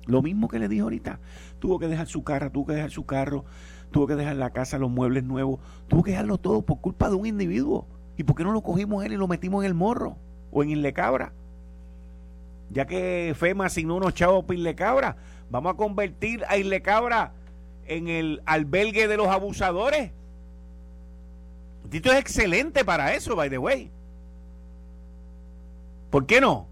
Lo 0.05 0.21
mismo 0.21 0.47
que 0.47 0.59
le 0.59 0.67
dijo 0.67 0.83
ahorita. 0.83 1.19
Tuvo 1.59 1.79
que 1.79 1.87
dejar 1.87 2.07
su 2.07 2.23
carro, 2.23 2.51
tuvo 2.51 2.67
que 2.67 2.73
dejar 2.73 2.91
su 2.91 3.05
carro, 3.05 3.45
tuvo 3.91 4.07
que 4.07 4.15
dejar 4.15 4.35
la 4.35 4.49
casa, 4.49 4.77
los 4.77 4.91
muebles 4.91 5.23
nuevos, 5.23 5.59
tuvo 5.87 6.03
que 6.03 6.11
dejarlo 6.11 6.37
todo 6.37 6.61
por 6.61 6.81
culpa 6.81 7.09
de 7.09 7.15
un 7.15 7.25
individuo. 7.25 7.87
¿Y 8.17 8.23
por 8.23 8.35
qué 8.35 8.43
no 8.43 8.51
lo 8.51 8.61
cogimos 8.61 9.03
él 9.05 9.13
y 9.13 9.17
lo 9.17 9.27
metimos 9.27 9.63
en 9.63 9.67
el 9.67 9.73
morro 9.73 10.17
o 10.51 10.63
en 10.63 10.71
Illecabra? 10.71 11.31
Ya 12.69 12.85
que 12.85 13.33
FEMA 13.37 13.65
asignó 13.65 13.95
unos 13.95 14.13
chavos 14.13 14.45
para 14.45 14.59
Illecabra, 14.59 15.15
vamos 15.49 15.73
a 15.73 15.77
convertir 15.77 16.43
a 16.47 16.57
Illecabra 16.57 17.31
en 17.85 18.07
el 18.07 18.41
albergue 18.45 19.07
de 19.07 19.17
los 19.17 19.27
abusadores. 19.27 20.11
Tito 21.89 22.11
es 22.11 22.19
excelente 22.19 22.83
para 22.83 23.13
eso, 23.13 23.35
by 23.35 23.49
the 23.49 23.57
way. 23.57 23.91
¿Por 26.09 26.25
qué 26.25 26.41
no? 26.41 26.67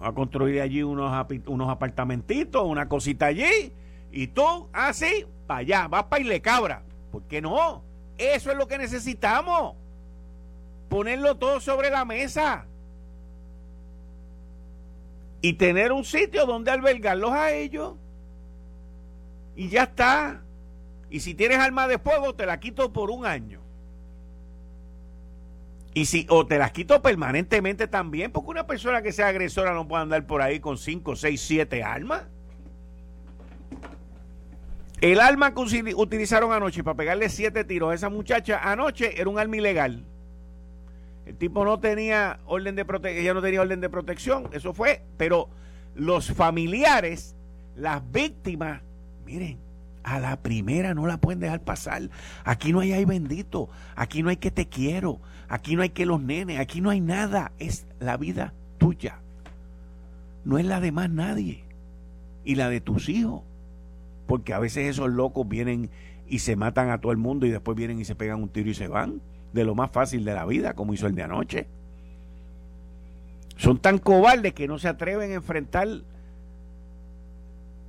A 0.00 0.12
construir 0.12 0.60
allí 0.60 0.82
unos, 0.82 1.26
unos 1.46 1.68
apartamentitos, 1.68 2.64
una 2.64 2.88
cosita 2.88 3.26
allí, 3.26 3.72
y 4.10 4.28
tú, 4.28 4.68
así, 4.72 5.24
ah, 5.24 5.28
para 5.46 5.60
allá, 5.60 5.88
vas 5.88 6.04
para 6.04 6.22
irle 6.22 6.40
cabra. 6.40 6.82
¿Por 7.10 7.22
qué 7.24 7.40
no? 7.40 7.82
Eso 8.16 8.50
es 8.50 8.56
lo 8.56 8.66
que 8.66 8.78
necesitamos. 8.78 9.74
Ponerlo 10.88 11.36
todo 11.36 11.60
sobre 11.60 11.90
la 11.90 12.04
mesa. 12.04 12.66
Y 15.40 15.54
tener 15.54 15.92
un 15.92 16.04
sitio 16.04 16.46
donde 16.46 16.70
albergarlos 16.70 17.32
a 17.32 17.52
ellos. 17.52 17.94
Y 19.56 19.68
ya 19.68 19.84
está. 19.84 20.42
Y 21.10 21.20
si 21.20 21.34
tienes 21.34 21.58
arma 21.58 21.86
de 21.86 21.98
fuego, 21.98 22.34
te 22.34 22.46
la 22.46 22.60
quito 22.60 22.92
por 22.92 23.10
un 23.10 23.24
año. 23.24 23.60
Y 25.94 26.04
si, 26.06 26.26
o 26.28 26.46
te 26.46 26.58
las 26.58 26.72
quito 26.72 27.02
permanentemente 27.02 27.88
también, 27.88 28.30
porque 28.30 28.50
una 28.50 28.66
persona 28.66 29.02
que 29.02 29.12
sea 29.12 29.28
agresora 29.28 29.72
no 29.72 29.88
puede 29.88 30.02
andar 30.02 30.26
por 30.26 30.42
ahí 30.42 30.60
con 30.60 30.78
5, 30.78 31.16
6, 31.16 31.40
7 31.40 31.82
armas. 31.82 32.24
El 35.00 35.20
arma 35.20 35.54
que 35.54 35.94
utilizaron 35.94 36.52
anoche 36.52 36.82
para 36.82 36.96
pegarle 36.96 37.28
siete 37.28 37.64
tiros 37.64 37.92
a 37.92 37.94
esa 37.94 38.08
muchacha 38.08 38.58
anoche 38.58 39.20
era 39.20 39.30
un 39.30 39.38
arma 39.38 39.56
ilegal. 39.56 40.04
El 41.24 41.36
tipo 41.36 41.64
no 41.64 41.78
tenía 41.78 42.40
orden 42.46 42.74
de 42.74 42.84
protección, 42.84 43.22
ella 43.22 43.34
no 43.34 43.42
tenía 43.42 43.60
orden 43.60 43.80
de 43.80 43.88
protección, 43.88 44.48
eso 44.52 44.72
fue, 44.72 45.02
pero 45.16 45.48
los 45.94 46.32
familiares, 46.32 47.36
las 47.76 48.02
víctimas, 48.10 48.80
miren, 49.24 49.58
a 50.02 50.18
la 50.18 50.36
primera 50.40 50.94
no 50.94 51.06
la 51.06 51.18
pueden 51.18 51.38
dejar 51.38 51.60
pasar. 51.60 52.08
Aquí 52.44 52.72
no 52.72 52.80
hay 52.80 52.92
ay 52.92 53.04
bendito, 53.04 53.68
aquí 53.94 54.22
no 54.22 54.30
hay 54.30 54.38
que 54.38 54.50
te 54.50 54.68
quiero, 54.68 55.20
aquí 55.48 55.76
no 55.76 55.82
hay 55.82 55.90
que 55.90 56.06
los 56.06 56.20
nenes, 56.20 56.60
aquí 56.60 56.80
no 56.80 56.90
hay 56.90 57.00
nada, 57.00 57.52
es 57.58 57.86
la 58.00 58.16
vida 58.16 58.52
tuya. 58.78 59.20
No 60.44 60.58
es 60.58 60.64
la 60.64 60.80
de 60.80 60.92
más 60.92 61.10
nadie. 61.10 61.64
Y 62.44 62.54
la 62.54 62.68
de 62.68 62.80
tus 62.80 63.08
hijos. 63.08 63.42
Porque 64.26 64.54
a 64.54 64.58
veces 64.58 64.86
esos 64.88 65.10
locos 65.10 65.48
vienen 65.48 65.90
y 66.26 66.40
se 66.40 66.56
matan 66.56 66.90
a 66.90 67.00
todo 67.00 67.12
el 67.12 67.18
mundo 67.18 67.46
y 67.46 67.50
después 67.50 67.76
vienen 67.76 67.98
y 67.98 68.04
se 68.04 68.14
pegan 68.14 68.42
un 68.42 68.48
tiro 68.48 68.70
y 68.70 68.74
se 68.74 68.88
van. 68.88 69.20
De 69.52 69.64
lo 69.64 69.74
más 69.74 69.90
fácil 69.90 70.24
de 70.24 70.34
la 70.34 70.44
vida, 70.44 70.74
como 70.74 70.94
hizo 70.94 71.06
el 71.06 71.14
de 71.14 71.22
anoche. 71.22 71.66
Son 73.56 73.78
tan 73.78 73.98
cobardes 73.98 74.52
que 74.52 74.68
no 74.68 74.78
se 74.78 74.88
atreven 74.88 75.32
a 75.32 75.34
enfrentar 75.34 75.88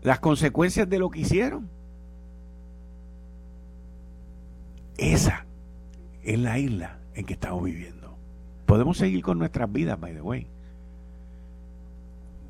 las 0.02 0.20
consecuencias 0.20 0.90
de 0.90 1.00
lo 1.00 1.10
que 1.12 1.20
hicieron. 1.20 1.70
Esa 4.98 5.46
es 6.24 6.40
la 6.40 6.60
isla 6.60 6.99
en 7.20 7.26
que 7.26 7.34
estamos 7.34 7.64
viviendo. 7.64 8.16
Podemos 8.66 8.98
seguir 8.98 9.22
con 9.22 9.38
nuestras 9.40 9.72
vidas, 9.72 10.00
by 10.00 10.14
the 10.14 10.22
way. 10.22 10.48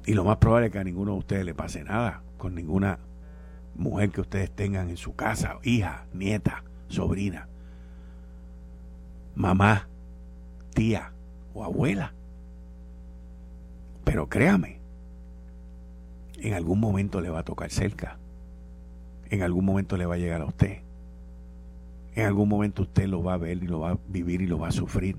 Y 0.06 0.14
lo 0.14 0.24
más 0.24 0.38
probable 0.38 0.68
es 0.68 0.72
que 0.72 0.80
a 0.80 0.84
ninguno 0.84 1.14
de 1.14 1.18
ustedes 1.18 1.46
le 1.46 1.56
pase 1.56 1.84
nada 1.84 2.22
con 2.38 2.54
ninguna 2.54 3.00
mujer 3.76 4.12
que 4.12 4.22
ustedes 4.22 4.52
tengan 4.52 4.90
en 4.90 4.98
su 4.98 5.16
casa, 5.16 5.58
hija, 5.64 6.06
nieta, 6.14 6.64
sobrina, 6.88 7.48
mamá, 9.36 9.88
tía 10.74 11.14
o 11.54 11.64
abuela. 11.64 12.14
Pero 14.04 14.30
créame, 14.30 14.80
en 16.38 16.54
algún 16.54 16.80
momento 16.80 17.22
le 17.22 17.30
va 17.30 17.40
a 17.40 17.44
tocar 17.44 17.72
cerca. 17.72 18.20
En 19.32 19.42
algún 19.42 19.66
momento 19.66 19.98
le 19.98 20.06
va 20.06 20.16
a 20.16 20.20
llegar 20.20 20.42
a 20.42 20.46
usted. 20.46 20.82
En 22.16 22.26
algún 22.26 22.50
momento 22.50 22.84
usted 22.84 23.08
lo 23.08 23.24
va 23.24 23.34
a 23.34 23.38
ver 23.38 23.64
y 23.64 23.68
lo 23.68 23.82
va 23.82 23.92
a 23.92 23.98
vivir 24.08 24.42
y 24.42 24.48
lo 24.48 24.60
va 24.60 24.70
a 24.70 24.72
sufrir. 24.72 25.18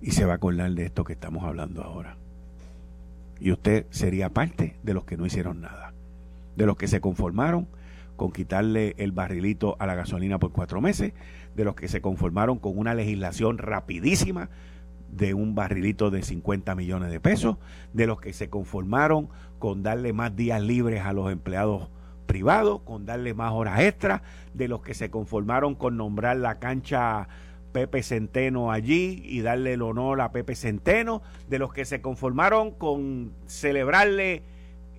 Y 0.00 0.12
se 0.12 0.24
va 0.24 0.32
a 0.32 0.36
acordar 0.36 0.72
de 0.72 0.84
esto 0.84 1.04
que 1.04 1.12
estamos 1.12 1.44
hablando 1.44 1.82
ahora. 1.82 2.16
Y 3.38 3.52
usted 3.52 3.86
sería 3.90 4.30
parte 4.30 4.76
de 4.82 4.94
los 4.94 5.04
que 5.04 5.16
no 5.16 5.26
hicieron 5.26 5.60
nada. 5.60 5.92
De 6.56 6.66
los 6.66 6.76
que 6.76 6.88
se 6.88 7.00
conformaron 7.00 7.68
con 8.16 8.32
quitarle 8.32 8.94
el 8.98 9.12
barrilito 9.12 9.76
a 9.78 9.86
la 9.86 9.94
gasolina 9.94 10.38
por 10.38 10.52
cuatro 10.52 10.80
meses. 10.80 11.12
De 11.54 11.64
los 11.64 11.74
que 11.74 11.88
se 11.88 12.00
conformaron 12.00 12.58
con 12.58 12.78
una 12.78 12.94
legislación 12.94 13.58
rapidísima 13.58 14.48
de 15.10 15.34
un 15.34 15.54
barrilito 15.54 16.10
de 16.10 16.22
50 16.22 16.74
millones 16.74 17.10
de 17.10 17.20
pesos. 17.20 17.58
De 17.92 18.06
los 18.06 18.20
que 18.20 18.32
se 18.32 18.48
conformaron 18.48 19.28
con 19.58 19.82
darle 19.82 20.12
más 20.12 20.34
días 20.34 20.62
libres 20.62 21.02
a 21.02 21.12
los 21.12 21.30
empleados 21.30 21.88
privado, 22.26 22.80
con 22.80 23.06
darle 23.06 23.34
más 23.34 23.52
horas 23.52 23.80
extras, 23.80 24.22
de 24.54 24.68
los 24.68 24.82
que 24.82 24.94
se 24.94 25.10
conformaron 25.10 25.74
con 25.74 25.96
nombrar 25.96 26.36
la 26.36 26.58
cancha 26.58 27.28
Pepe 27.72 28.02
Centeno 28.02 28.70
allí 28.70 29.22
y 29.24 29.40
darle 29.40 29.74
el 29.74 29.82
honor 29.82 30.20
a 30.20 30.32
Pepe 30.32 30.54
Centeno, 30.54 31.22
de 31.48 31.58
los 31.58 31.72
que 31.72 31.84
se 31.84 32.00
conformaron 32.00 32.70
con 32.70 33.32
celebrarle 33.46 34.42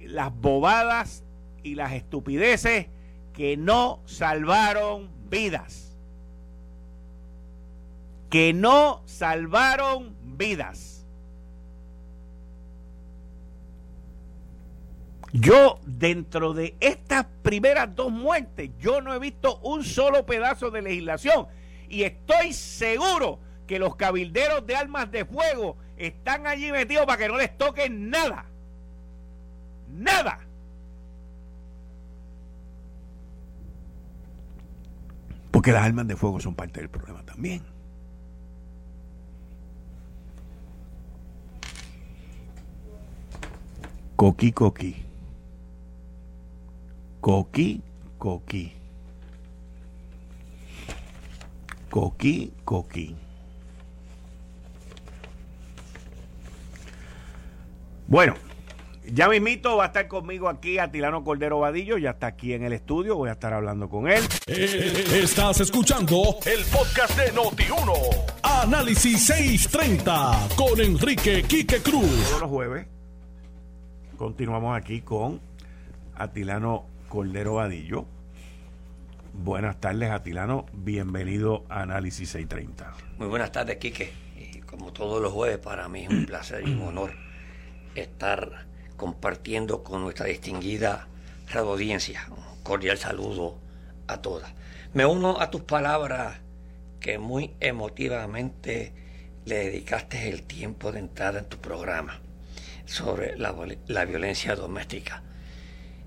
las 0.01 0.35
bobadas 0.35 1.23
y 1.63 1.75
las 1.75 1.93
estupideces 1.93 2.87
que 3.33 3.57
no 3.57 3.99
salvaron 4.05 5.09
vidas. 5.29 5.97
Que 8.29 8.53
no 8.53 9.01
salvaron 9.05 10.15
vidas. 10.37 10.92
Yo, 15.33 15.79
dentro 15.83 16.53
de 16.53 16.75
estas 16.79 17.25
primeras 17.41 17.95
dos 17.95 18.11
muertes, 18.11 18.69
yo 18.79 19.01
no 19.01 19.15
he 19.15 19.19
visto 19.19 19.57
un 19.63 19.83
solo 19.83 20.27
pedazo 20.27 20.69
de 20.69 20.83
legislación. 20.83 21.47
Y 21.89 22.03
estoy 22.03 22.53
seguro 22.53 23.39
que 23.65 23.79
los 23.79 23.95
cabilderos 23.95 24.65
de 24.67 24.75
armas 24.75 25.11
de 25.11 25.25
fuego 25.25 25.75
están 25.97 26.45
allí 26.45 26.71
metidos 26.71 27.07
para 27.07 27.17
que 27.17 27.27
no 27.27 27.37
les 27.37 27.57
toquen 27.57 28.11
nada. 28.11 28.45
Nada. 29.91 30.39
Porque 35.49 35.71
las 35.71 35.83
armas 35.83 36.07
de 36.07 36.15
fuego 36.15 36.39
son 36.39 36.53
parte 36.53 36.79
del 36.79 36.89
problema 36.89 37.23
también. 37.23 37.63
Coqui, 44.15 44.51
coqui. 44.51 45.12
Coqui, 47.23 47.79
coqui. 48.17 48.73
Coqui, 51.89 52.51
coqui. 52.65 53.15
Bueno, 58.07 58.33
ya 59.05 59.29
mismito 59.29 59.77
va 59.77 59.85
a 59.85 59.87
estar 59.87 60.09
conmigo 60.09 60.49
aquí 60.49 60.79
Atilano 60.79 61.23
Cordero 61.23 61.59
Vadillo, 61.59 61.97
ya 61.97 62.09
está 62.09 62.27
aquí 62.27 62.51
en 62.51 62.65
el 62.65 62.73
estudio, 62.73 63.15
voy 63.15 63.29
a 63.29 63.31
estar 63.31 63.53
hablando 63.53 63.87
con 63.87 64.09
él. 64.09 64.25
Eh, 64.47 65.21
estás 65.23 65.61
escuchando 65.61 66.39
el 66.45 66.65
podcast 66.65 67.17
de 67.17 67.31
Noti1. 67.31 68.33
Análisis 68.43 69.27
630 69.27 70.49
con 70.57 70.77
Enrique 70.81 71.43
Quique 71.43 71.81
Cruz. 71.81 72.27
Todos 72.27 72.41
los 72.41 72.49
jueves 72.49 72.85
continuamos 74.17 74.75
aquí 74.75 74.99
con 74.99 75.39
Atilano 76.15 76.91
Cordero 77.13 77.53
Vadillo. 77.53 78.07
Buenas 79.33 79.79
tardes, 79.79 80.09
Atilano. 80.09 80.65
Bienvenido 80.73 81.63
a 81.69 81.83
Análisis 81.83 82.29
630. 82.29 82.91
Muy 83.19 83.27
buenas 83.27 83.51
tardes, 83.51 83.77
Quique. 83.77 84.11
Y 84.35 84.61
como 84.61 84.91
todos 84.91 85.21
los 85.21 85.31
jueves, 85.31 85.59
para 85.59 85.87
mí 85.87 86.05
es 86.05 86.09
un 86.09 86.25
placer 86.25 86.67
y 86.67 86.71
un 86.71 86.81
honor 86.81 87.13
estar 87.93 88.65
compartiendo 88.97 89.83
con 89.83 90.01
nuestra 90.01 90.25
distinguida 90.25 91.07
radio 91.51 91.69
audiencia. 91.73 92.25
Un 92.31 92.63
cordial 92.63 92.97
saludo 92.97 93.59
a 94.07 94.23
todas. 94.23 94.51
Me 94.95 95.05
uno 95.05 95.39
a 95.39 95.51
tus 95.51 95.61
palabras 95.61 96.39
que 96.99 97.19
muy 97.19 97.53
emotivamente 97.59 98.91
le 99.45 99.57
dedicaste 99.57 100.29
el 100.29 100.41
tiempo 100.41 100.91
de 100.91 100.97
entrar 100.97 101.35
en 101.35 101.45
tu 101.45 101.59
programa 101.59 102.21
sobre 102.85 103.37
la, 103.37 103.53
la 103.85 104.05
violencia 104.05 104.55
doméstica. 104.55 105.21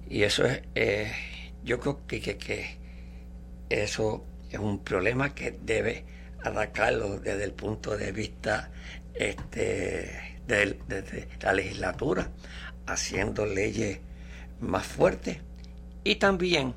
Y 0.09 0.23
eso 0.23 0.45
es, 0.47 0.63
eh, 0.75 1.13
yo 1.65 1.81
creo 1.81 2.07
que, 2.07 2.21
que, 2.21 2.77
eso 3.69 4.25
es 4.51 4.59
un 4.59 4.79
problema 4.85 5.35
que 5.35 5.51
debe 5.51 6.05
atacarlo 6.43 7.19
desde 7.19 7.45
el 7.45 7.53
punto 7.53 7.97
de 7.97 8.13
vista 8.13 8.71
este, 9.15 10.39
desde 10.47 11.29
la 11.41 11.53
legislatura, 11.53 12.31
haciendo 12.87 13.47
leyes 13.47 13.99
más 14.61 14.87
fuertes. 14.87 15.39
Y 16.05 16.17
también 16.17 16.75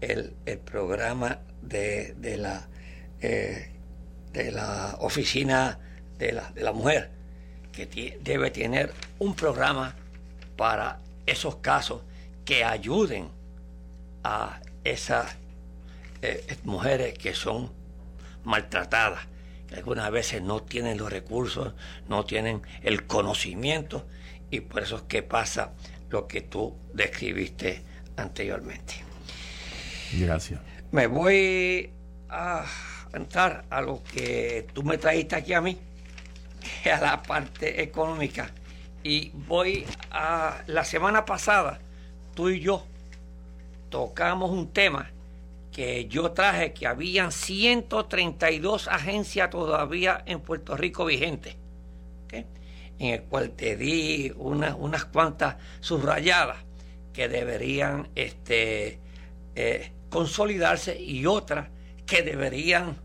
el, 0.00 0.32
programa 0.64 1.40
de, 1.62 2.14
la, 2.38 2.68
eh, 3.20 3.70
de 4.32 4.52
la 4.52 4.96
oficina 5.00 5.80
de 6.18 6.32
la, 6.32 6.50
de 6.52 6.62
la 6.62 6.72
mujer, 6.72 7.10
que 7.72 8.18
debe 8.22 8.50
tener 8.52 8.92
un 9.18 9.34
programa 9.34 9.96
para 10.56 11.00
esos 11.26 11.56
casos 11.56 12.02
que 12.46 12.64
ayuden 12.64 13.28
a 14.24 14.60
esas 14.84 15.36
eh, 16.22 16.56
mujeres 16.64 17.18
que 17.18 17.34
son 17.34 17.70
maltratadas, 18.44 19.26
que 19.68 19.74
algunas 19.74 20.10
veces 20.10 20.40
no 20.40 20.62
tienen 20.62 20.96
los 20.96 21.12
recursos, 21.12 21.74
no 22.08 22.24
tienen 22.24 22.62
el 22.82 23.06
conocimiento 23.06 24.06
y 24.50 24.60
por 24.60 24.82
eso 24.82 24.96
es 24.96 25.02
que 25.02 25.22
pasa 25.22 25.72
lo 26.08 26.26
que 26.26 26.40
tú 26.40 26.74
describiste 26.94 27.82
anteriormente. 28.16 28.94
Gracias. 30.12 30.60
Me 30.92 31.08
voy 31.08 31.90
a 32.28 32.64
entrar 33.12 33.64
a 33.70 33.80
lo 33.80 34.02
que 34.04 34.68
tú 34.72 34.84
me 34.84 34.98
trajiste 34.98 35.34
aquí 35.34 35.52
a 35.52 35.60
mí, 35.60 35.78
a 36.92 37.00
la 37.00 37.22
parte 37.22 37.82
económica. 37.82 38.50
Y 39.02 39.30
voy 39.30 39.84
a 40.10 40.62
la 40.66 40.84
semana 40.84 41.24
pasada, 41.24 41.80
tú 42.36 42.50
y 42.50 42.60
yo 42.60 42.84
tocamos 43.88 44.50
un 44.50 44.70
tema 44.70 45.10
que 45.72 46.06
yo 46.06 46.32
traje 46.32 46.72
que 46.72 46.86
habían 46.86 47.32
132 47.32 48.88
agencias 48.88 49.50
todavía 49.50 50.22
en 50.26 50.40
Puerto 50.40 50.76
Rico 50.76 51.06
vigentes, 51.06 51.56
en 52.30 52.44
el 52.98 53.22
cual 53.22 53.50
te 53.50 53.76
di 53.76 54.32
unas 54.36 55.04
cuantas 55.06 55.56
subrayadas 55.80 56.58
que 57.12 57.28
deberían 57.28 58.08
este, 58.14 58.98
eh, 59.54 59.90
consolidarse 60.10 61.00
y 61.00 61.26
otras 61.26 61.68
que 62.06 62.22
deberían 62.22 62.96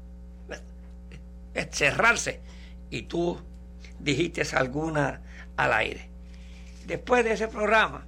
eh, 1.54 1.70
cerrarse. 1.72 2.42
Y 2.90 3.04
tú 3.04 3.40
dijiste 4.00 4.44
alguna 4.56 5.22
al 5.56 5.74
aire. 5.74 6.10
Después 6.86 7.24
de 7.24 7.34
ese 7.34 7.48
programa, 7.48 8.06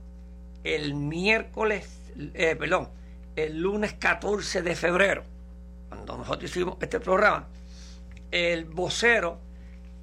el 0.63 0.93
miércoles, 0.93 1.87
eh, 2.33 2.55
perdón, 2.55 2.89
el 3.35 3.59
lunes 3.59 3.93
14 3.93 4.61
de 4.61 4.75
febrero, 4.75 5.23
cuando 5.89 6.17
nosotros 6.17 6.49
hicimos 6.49 6.77
este 6.81 6.99
programa, 6.99 7.47
el 8.31 8.65
vocero 8.65 9.39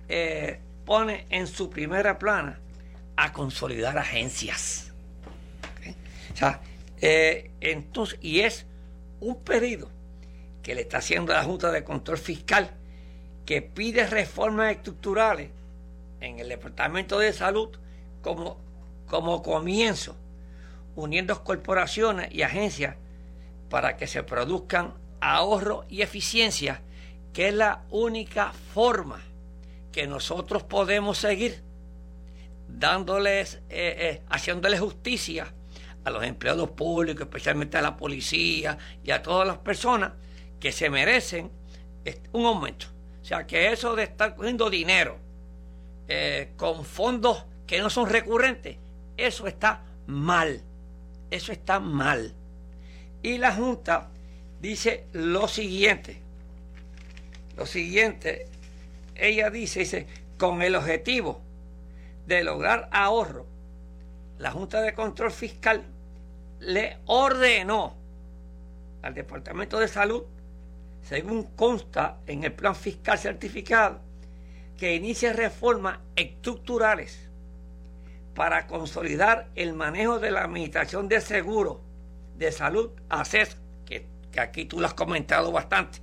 eh, 0.08 0.60
pone 0.84 1.26
en 1.30 1.46
su 1.46 1.70
primera 1.70 2.18
plana 2.18 2.58
a 3.16 3.32
consolidar 3.32 3.98
agencias. 3.98 4.92
Eh, 7.02 7.50
entonces, 7.60 8.18
y 8.22 8.40
es 8.40 8.66
un 9.20 9.42
pedido 9.42 9.90
que 10.62 10.74
le 10.74 10.82
está 10.82 10.98
haciendo 10.98 11.32
la 11.32 11.44
Junta 11.44 11.70
de 11.70 11.84
Control 11.84 12.18
Fiscal 12.18 12.70
que 13.46 13.62
pide 13.62 14.06
reformas 14.06 14.72
estructurales 14.76 15.50
en 16.20 16.38
el 16.38 16.48
Departamento 16.48 17.18
de 17.18 17.32
Salud 17.32 17.70
como, 18.22 18.58
como 19.06 19.42
comienzo, 19.42 20.16
uniendo 20.94 21.42
corporaciones 21.44 22.32
y 22.32 22.42
agencias 22.42 22.96
para 23.68 23.96
que 23.96 24.06
se 24.06 24.22
produzcan 24.22 24.94
ahorro 25.20 25.84
y 25.88 26.02
eficiencia, 26.02 26.82
que 27.32 27.48
es 27.48 27.54
la 27.54 27.84
única 27.90 28.52
forma 28.74 29.22
que 29.92 30.06
nosotros 30.06 30.62
podemos 30.62 31.18
seguir 31.18 31.62
dándoles, 32.68 33.56
eh, 33.68 33.96
eh, 33.98 34.22
haciéndoles 34.28 34.80
justicia 34.80 35.52
a 36.04 36.10
los 36.10 36.24
empleados 36.24 36.70
públicos, 36.70 37.22
especialmente 37.22 37.76
a 37.76 37.82
la 37.82 37.96
policía 37.96 38.78
y 39.04 39.10
a 39.10 39.22
todas 39.22 39.46
las 39.46 39.58
personas 39.58 40.12
que 40.58 40.72
se 40.72 40.90
merecen 40.90 41.50
un 42.32 42.46
aumento. 42.46 42.86
O 43.20 43.24
sea, 43.24 43.46
que 43.46 43.72
eso 43.72 43.94
de 43.94 44.04
estar 44.04 44.34
cogiendo 44.34 44.70
dinero 44.70 45.18
eh, 46.08 46.52
con 46.56 46.84
fondos 46.84 47.44
que 47.66 47.78
no 47.80 47.90
son 47.90 48.08
recurrentes, 48.08 48.78
eso 49.16 49.46
está 49.46 49.84
mal. 50.06 50.62
Eso 51.30 51.52
está 51.52 51.78
mal. 51.80 52.34
Y 53.22 53.38
la 53.38 53.54
Junta 53.54 54.08
dice 54.60 55.06
lo 55.12 55.48
siguiente. 55.48 56.20
Lo 57.56 57.66
siguiente, 57.66 58.46
ella 59.14 59.50
dice, 59.50 59.80
dice, 59.80 60.06
con 60.38 60.62
el 60.62 60.74
objetivo 60.74 61.40
de 62.26 62.42
lograr 62.42 62.88
ahorro, 62.92 63.46
la 64.38 64.50
Junta 64.50 64.80
de 64.80 64.94
Control 64.94 65.30
Fiscal 65.30 65.84
le 66.60 66.98
ordenó 67.06 67.94
al 69.02 69.14
Departamento 69.14 69.78
de 69.78 69.88
Salud, 69.88 70.24
según 71.02 71.44
consta 71.54 72.18
en 72.26 72.44
el 72.44 72.52
plan 72.52 72.74
fiscal 72.74 73.18
certificado, 73.18 74.00
que 74.78 74.94
inicie 74.94 75.32
reformas 75.32 75.98
estructurales 76.16 77.29
para 78.34 78.66
consolidar 78.66 79.48
el 79.54 79.74
manejo 79.74 80.18
de 80.18 80.30
la 80.30 80.44
administración 80.44 81.08
de 81.08 81.20
seguros 81.20 81.78
de 82.36 82.52
salud, 82.52 82.90
ACES, 83.08 83.58
que, 83.84 84.06
aquí 84.38 84.64
tú 84.64 84.80
lo 84.80 84.86
has 84.86 84.94
comentado 84.94 85.52
bastante. 85.52 86.00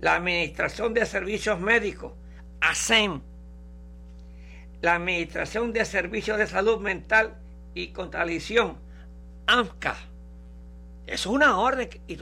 La 0.00 0.16
Administración 0.16 0.94
de 0.94 1.06
Servicios 1.06 1.60
Médicos, 1.60 2.12
ASEM. 2.60 3.20
La 4.80 4.94
Administración 4.94 5.72
de 5.72 5.84
Servicios 5.84 6.38
de 6.38 6.46
Salud 6.46 6.80
Mental 6.80 7.36
y 7.74 7.88
Contradicción, 7.88 8.78
AMCA. 9.46 9.96
Es 11.06 11.26
una 11.26 11.58
orden. 11.58 11.88
Y, 12.06 12.16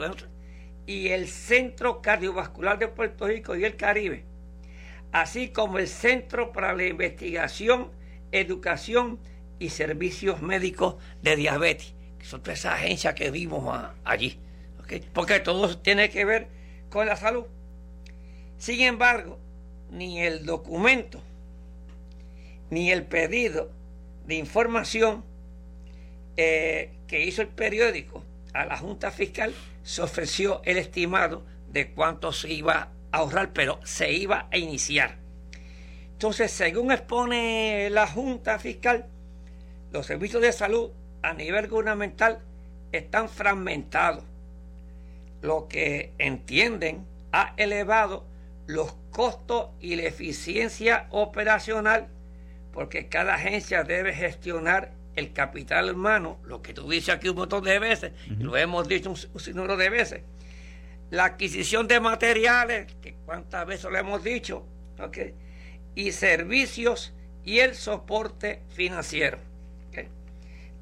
y 0.87 1.09
el 1.09 1.29
Centro 1.29 2.01
Cardiovascular 2.01 2.79
de 2.79 2.89
Puerto 2.89 3.27
Rico 3.27 3.57
y 3.57 3.65
el 3.65 3.77
Caribe, 3.77 4.25
así 5.13 5.49
como 5.49 5.79
el 5.79 5.89
Centro 5.89 6.53
para 6.53 6.75
la 6.75 6.85
Investigación, 6.85 7.91
Educación 8.33 9.19
y 9.59 9.71
Servicios 9.71 10.43
Médicos 10.43 10.97
de 11.23 11.37
Diabetes 11.37 11.97
son 12.27 12.43
todas 12.43 12.59
esas 12.59 12.75
agencias 12.75 13.15
que 13.15 13.31
vimos 13.31 13.73
allí. 14.05 14.39
Porque 15.13 15.41
todo 15.41 15.79
tiene 15.79 16.11
que 16.11 16.25
ver 16.25 16.49
con 16.91 17.07
la 17.07 17.17
salud. 17.17 17.45
Sin 18.59 18.81
embargo, 18.81 19.39
ni 19.91 20.21
el 20.21 20.45
documento, 20.45 21.23
ni 22.71 22.91
el 22.91 23.05
pedido 23.05 23.71
de 24.27 24.35
información 24.37 25.25
eh, 26.37 26.93
que 27.07 27.25
hizo 27.25 27.43
el 27.43 27.49
periódico 27.49 28.25
a 28.53 28.65
la 28.65 28.77
Junta 28.77 29.11
Fiscal 29.11 29.55
se 29.83 30.03
ofreció 30.03 30.63
el 30.65 30.79
estimado 30.79 31.45
de 31.69 31.93
cuánto 31.93 32.33
se 32.33 32.53
iba 32.53 32.91
a 33.13 33.17
ahorrar, 33.19 33.53
pero 33.53 33.79
se 33.85 34.13
iba 34.13 34.49
a 34.51 34.59
iniciar. 34.59 35.19
Entonces, 36.17 36.51
según 36.51 36.93
expone 36.93 37.91
la 37.91 38.07
Junta 38.07 38.59
Fiscal, 38.59 39.05
los 39.93 40.07
servicios 40.07 40.41
de 40.41 40.51
salud 40.51 40.91
a 41.21 41.35
nivel 41.35 41.69
gubernamental 41.69 42.41
están 42.91 43.29
fragmentados, 43.29 44.25
lo 45.43 45.69
que 45.69 46.15
entienden 46.17 47.05
ha 47.33 47.53
elevado 47.59 48.25
los 48.67 48.95
costos 49.11 49.69
y 49.79 49.97
la 49.97 50.05
eficiencia 50.05 51.07
operacional, 51.11 52.09
porque 52.73 53.09
cada 53.09 53.35
agencia 53.35 53.85
debe 53.85 54.15
gestionar 54.15 54.93
el 55.17 55.35
capital 55.35 55.95
humano, 55.95 56.39
lo 56.45 56.63
que 56.63 56.73
tú 56.73 56.89
dices 56.89 57.15
aquí 57.15 57.29
un 57.29 57.37
montón 57.37 57.63
de 57.63 57.79
veces, 57.79 58.13
lo 58.39 58.57
hemos 58.57 58.89
dicho 58.89 59.11
un, 59.11 59.17
sinnúmero 59.39 59.77
de 59.77 59.91
veces. 59.91 60.23
La 61.11 61.27
adquisición 61.27 61.87
de 61.87 62.01
materiales, 62.01 62.91
que 63.03 63.17
cuántas 63.27 63.67
veces 63.67 63.91
lo 63.91 63.99
hemos 63.99 64.25
dicho, 64.25 64.65
y 65.97 66.13
servicios 66.13 67.13
y 67.43 67.59
el 67.59 67.75
soporte 67.75 68.63
financiero. 68.69 69.39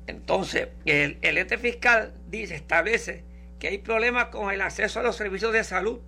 Entonces, 0.06 0.68
el, 0.84 1.16
ente 1.22 1.56
fiscal 1.56 2.12
dice, 2.28 2.56
establece 2.56 3.24
que 3.58 3.68
hay 3.68 3.78
problemas 3.78 4.26
con 4.26 4.52
el 4.52 4.60
acceso 4.60 5.00
a 5.00 5.02
los 5.02 5.16
servicios 5.16 5.52
de 5.54 5.64
salud, 5.64 6.00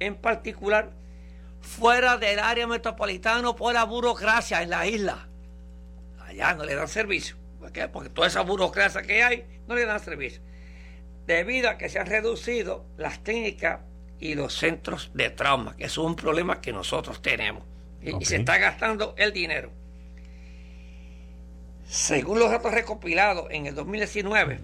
en 0.00 0.16
particular 0.16 0.90
fuera 1.60 2.16
del 2.16 2.40
área 2.40 2.66
metropolitana 2.66 3.54
por 3.54 3.72
la 3.72 3.84
burocracia 3.84 4.62
en 4.62 4.70
la 4.70 4.86
isla. 4.88 5.28
Allá 6.20 6.54
no 6.54 6.64
le 6.64 6.74
dan 6.74 6.88
servicio, 6.88 7.36
porque, 7.60 7.86
porque 7.86 8.10
toda 8.10 8.26
esa 8.26 8.40
burocracia 8.40 9.02
que 9.02 9.22
hay 9.22 9.44
no 9.68 9.76
le 9.76 9.86
dan 9.86 10.00
servicio. 10.00 10.42
Debido 11.26 11.70
a 11.70 11.78
que 11.78 11.88
se 11.88 12.00
han 12.00 12.06
reducido 12.06 12.84
las 12.96 13.22
técnicas 13.22 13.80
y 14.18 14.34
los 14.34 14.54
centros 14.54 15.12
de 15.14 15.30
trauma, 15.30 15.76
que 15.76 15.84
es 15.84 15.98
un 15.98 16.16
problema 16.16 16.60
que 16.60 16.72
nosotros 16.72 17.22
tenemos. 17.22 17.62
Y 18.20 18.24
se 18.24 18.36
está 18.36 18.58
gastando 18.58 19.14
el 19.18 19.32
dinero. 19.32 19.70
Según 21.88 22.38
los 22.38 22.50
datos 22.50 22.72
recopilados 22.72 23.46
en 23.50 23.66
el 23.66 23.74
2019, 23.74 24.60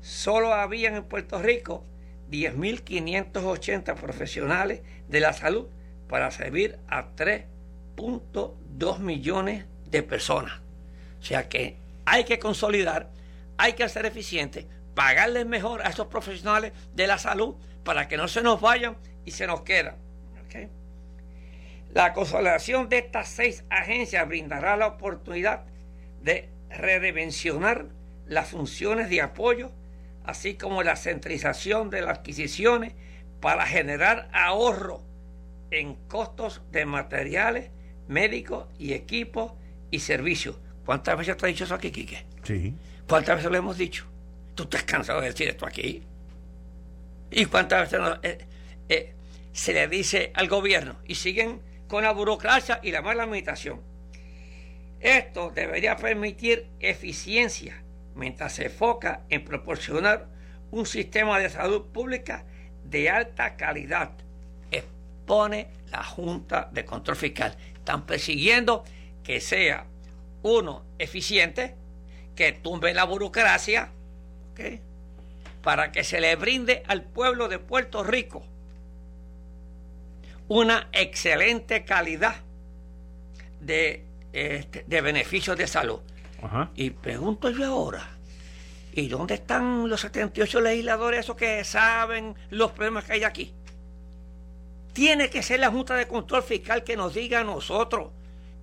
solo 0.00 0.54
habían 0.54 0.94
en 0.94 1.04
Puerto 1.04 1.40
Rico 1.40 1.84
10.580 2.30 3.94
profesionales 3.94 4.80
de 5.08 5.20
la 5.20 5.32
salud 5.32 5.66
para 6.08 6.30
servir 6.30 6.78
a 6.88 7.08
3 7.14 7.44
3.2 7.98 8.98
millones 9.00 9.64
de 9.86 10.02
personas. 10.02 10.60
O 11.20 11.24
sea 11.24 11.48
que 11.48 11.76
hay 12.04 12.24
que 12.24 12.38
consolidar, 12.38 13.10
hay 13.56 13.72
que 13.72 13.88
ser 13.88 14.06
eficiente, 14.06 14.66
pagarles 14.94 15.46
mejor 15.46 15.82
a 15.82 15.90
esos 15.90 16.06
profesionales 16.06 16.72
de 16.94 17.06
la 17.06 17.18
salud 17.18 17.56
para 17.84 18.08
que 18.08 18.16
no 18.16 18.28
se 18.28 18.42
nos 18.42 18.60
vayan 18.60 18.96
y 19.24 19.32
se 19.32 19.46
nos 19.46 19.62
quedan. 19.62 19.96
La 21.92 22.12
consolidación 22.12 22.88
de 22.88 22.98
estas 22.98 23.28
seis 23.28 23.64
agencias 23.70 24.26
brindará 24.28 24.76
la 24.76 24.86
oportunidad 24.86 25.64
de 26.22 26.48
redimensionar 26.70 27.86
las 28.26 28.48
funciones 28.48 29.08
de 29.08 29.22
apoyo, 29.22 29.70
así 30.24 30.54
como 30.54 30.82
la 30.82 30.96
centralización 30.96 31.88
de 31.90 32.02
las 32.02 32.18
adquisiciones 32.18 32.92
para 33.40 33.66
generar 33.66 34.28
ahorro 34.32 35.02
en 35.70 35.94
costos 36.08 36.60
de 36.70 36.84
materiales 36.84 37.70
médicos 38.06 38.66
y 38.78 38.92
equipos 38.92 39.52
y 39.90 40.00
servicios. 40.00 40.56
¿Cuántas 40.84 41.16
veces 41.16 41.36
te 41.36 41.46
ha 41.46 41.48
dicho 41.48 41.64
eso 41.64 41.74
aquí, 41.74 41.90
Quique? 41.90 42.24
Sí. 42.42 42.74
¿Cuántas 43.08 43.36
veces 43.36 43.50
lo 43.50 43.56
hemos 43.56 43.78
dicho? 43.78 44.06
¿Tú 44.54 44.64
estás 44.64 44.84
cansado 44.84 45.20
de 45.20 45.28
decir 45.28 45.48
esto 45.48 45.66
aquí? 45.66 46.02
¿Y 47.30 47.44
cuántas 47.46 47.90
veces 47.90 48.18
eh, 48.22 48.38
eh, 48.88 49.14
se 49.52 49.72
le 49.72 49.88
dice 49.88 50.32
al 50.34 50.48
gobierno? 50.48 50.96
Y 51.06 51.14
siguen 51.14 51.60
con 51.88 52.04
la 52.04 52.12
burocracia 52.12 52.80
y 52.82 52.92
la 52.92 53.02
mala 53.02 53.24
administración. 53.24 53.80
Esto 55.00 55.50
debería 55.50 55.96
permitir 55.96 56.68
eficiencia 56.80 57.82
mientras 58.14 58.54
se 58.54 58.66
enfoca 58.66 59.22
en 59.28 59.44
proporcionar 59.44 60.28
un 60.70 60.86
sistema 60.86 61.38
de 61.38 61.50
salud 61.50 61.86
pública 61.86 62.44
de 62.84 63.08
alta 63.10 63.56
calidad. 63.56 64.12
Expone 64.70 65.68
la 65.86 66.02
Junta 66.02 66.68
de 66.72 66.84
Control 66.84 67.16
Fiscal. 67.16 67.56
Están 67.74 68.06
persiguiendo 68.06 68.84
que 69.22 69.40
sea 69.40 69.86
uno 70.42 70.84
eficiente, 70.98 71.74
que 72.34 72.52
tumbe 72.52 72.92
la 72.92 73.04
burocracia, 73.04 73.92
para 75.62 75.92
que 75.92 76.04
se 76.04 76.20
le 76.20 76.34
brinde 76.36 76.82
al 76.86 77.04
pueblo 77.04 77.48
de 77.48 77.58
Puerto 77.58 78.02
Rico 78.02 78.44
una 80.48 80.88
excelente 80.92 81.84
calidad 81.84 82.36
de, 83.60 84.04
este, 84.32 84.84
de 84.86 85.00
beneficios 85.00 85.56
de 85.56 85.66
salud. 85.66 86.00
Y 86.76 86.90
pregunto 86.90 87.50
yo 87.50 87.66
ahora, 87.66 88.08
¿y 88.92 89.08
dónde 89.08 89.34
están 89.34 89.88
los 89.88 90.00
78 90.00 90.60
legisladores 90.60 91.20
esos 91.20 91.36
que 91.36 91.64
saben 91.64 92.36
los 92.50 92.72
problemas 92.72 93.04
que 93.04 93.14
hay 93.14 93.24
aquí? 93.24 93.54
Tiene 94.92 95.30
que 95.30 95.42
ser 95.42 95.60
la 95.60 95.70
Junta 95.70 95.96
de 95.96 96.06
Control 96.06 96.42
Fiscal 96.42 96.84
que 96.84 96.96
nos 96.96 97.14
diga 97.14 97.40
a 97.40 97.44
nosotros 97.44 98.10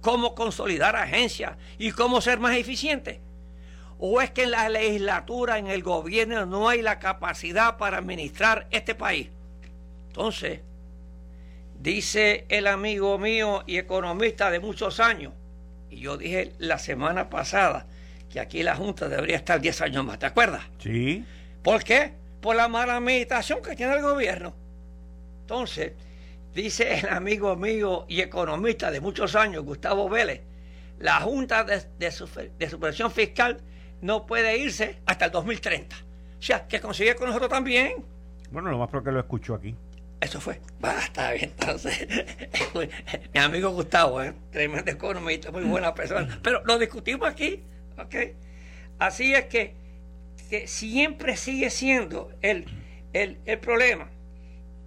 cómo 0.02 0.36
consolidar 0.36 0.96
agencias 0.96 1.58
y 1.78 1.92
cómo 1.92 2.22
ser 2.22 2.40
más 2.40 2.56
eficientes. 2.56 3.20
¿O 3.98 4.22
es 4.22 4.32
que 4.32 4.44
en 4.44 4.52
la 4.52 4.68
legislatura, 4.70 5.58
en 5.58 5.68
el 5.68 5.82
gobierno, 5.82 6.46
no 6.46 6.68
hay 6.70 6.82
la 6.82 7.00
capacidad 7.00 7.78
para 7.78 7.98
administrar 7.98 8.68
este 8.72 8.96
país? 8.96 9.30
Entonces, 10.08 10.62
dice 11.86 12.46
el 12.50 12.66
amigo 12.66 13.20
mío 13.20 13.64
y 13.68 13.78
economista 13.78 14.50
de 14.50 14.60
muchos 14.60 15.00
años, 15.00 15.34
y 15.92 16.00
yo 16.00 16.18
dije 16.18 16.54
la 16.58 16.80
semana 16.80 17.30
pasada 17.30 17.86
que 18.28 18.40
aquí 18.40 18.64
la 18.64 18.76
Junta 18.76 19.08
debería 19.08 19.36
estar 19.36 19.62
10 19.62 19.82
años 19.82 20.04
más, 20.04 20.18
¿te 20.18 20.26
acuerdas? 20.26 20.64
Sí. 20.80 21.24
¿Por 21.62 21.84
qué? 21.84 22.14
Por 22.42 22.56
la 22.56 22.68
mala 22.68 22.98
administración 22.98 23.62
que 23.62 23.76
tiene 23.76 23.94
el 23.94 24.02
gobierno. 24.02 24.56
Entonces, 25.42 25.94
dice 26.56 27.02
el 27.02 27.10
amigo 27.10 27.56
mío 27.56 28.06
y 28.10 28.22
economista 28.22 28.90
de 28.90 29.00
muchos 29.00 29.36
años, 29.36 29.64
Gustavo 29.64 30.10
Vélez, 30.10 30.42
la 30.98 31.22
Junta 31.22 31.64
de, 31.64 31.84
de, 32.00 32.12
Supervisión 32.12 33.12
Fiscal 33.12 33.62
no 34.02 34.26
puede 34.26 34.58
irse 34.58 35.02
hasta 35.06 35.26
el 35.26 35.32
2030. 35.32 35.96
O 35.96 36.42
sea, 36.42 36.68
que 36.68 36.82
consigue 36.82 37.16
con 37.16 37.28
nosotros 37.28 37.52
también. 37.52 38.04
Bueno, 38.50 38.72
lo 38.72 38.80
más 38.80 38.90
porque 38.90 39.12
lo 39.12 39.20
escucho 39.20 39.54
aquí. 39.54 39.76
Eso 40.22 40.40
fue. 40.40 40.60
Basta 40.80 41.32
bien, 41.34 41.54
entonces. 41.58 42.08
mi 43.34 43.40
amigo 43.40 43.70
Gustavo, 43.72 44.24
¿eh? 44.24 44.34
tremendo 44.52 44.92
economista, 44.92 45.52
muy 45.52 45.64
buena 45.64 45.94
persona. 45.94 46.40
Pero 46.42 46.64
lo 46.66 46.80
discutimos 46.80 47.28
aquí, 47.28 47.64
¿ok? 47.98 48.16
Así 48.98 49.34
es 49.34 49.46
que, 49.46 49.76
que 50.50 50.68
siempre 50.68 51.36
sigue 51.36 51.70
siendo 51.70 52.32
el, 52.42 52.66
el, 53.14 53.40
el 53.46 53.60
problema. 53.60 54.10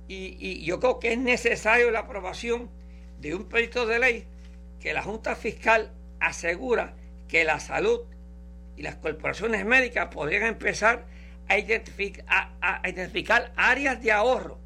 Y, 0.09 0.37
y, 0.41 0.65
yo 0.65 0.81
creo 0.81 0.99
que 0.99 1.13
es 1.13 1.19
necesario 1.19 1.91
la 1.91 2.01
aprobación 2.01 2.71
de 3.21 3.35
un 3.35 3.47
proyecto 3.47 3.87
de 3.87 3.99
ley 3.99 4.27
que 4.81 4.95
la 4.95 5.03
Junta 5.03 5.37
Fiscal 5.37 5.93
asegura 6.19 6.95
que 7.29 7.45
la 7.45 7.61
salud 7.61 8.01
y 8.77 8.83
las 8.83 8.97
corporaciones 8.97 9.67
médicas 9.67 10.09
podrían 10.09 10.45
empezar 10.45 11.05
a 11.49 11.59
identificar, 11.59 12.53
a 12.63 12.89
identificar 12.89 13.53
áreas 13.57 14.03
de 14.03 14.13
ahorro 14.13 14.59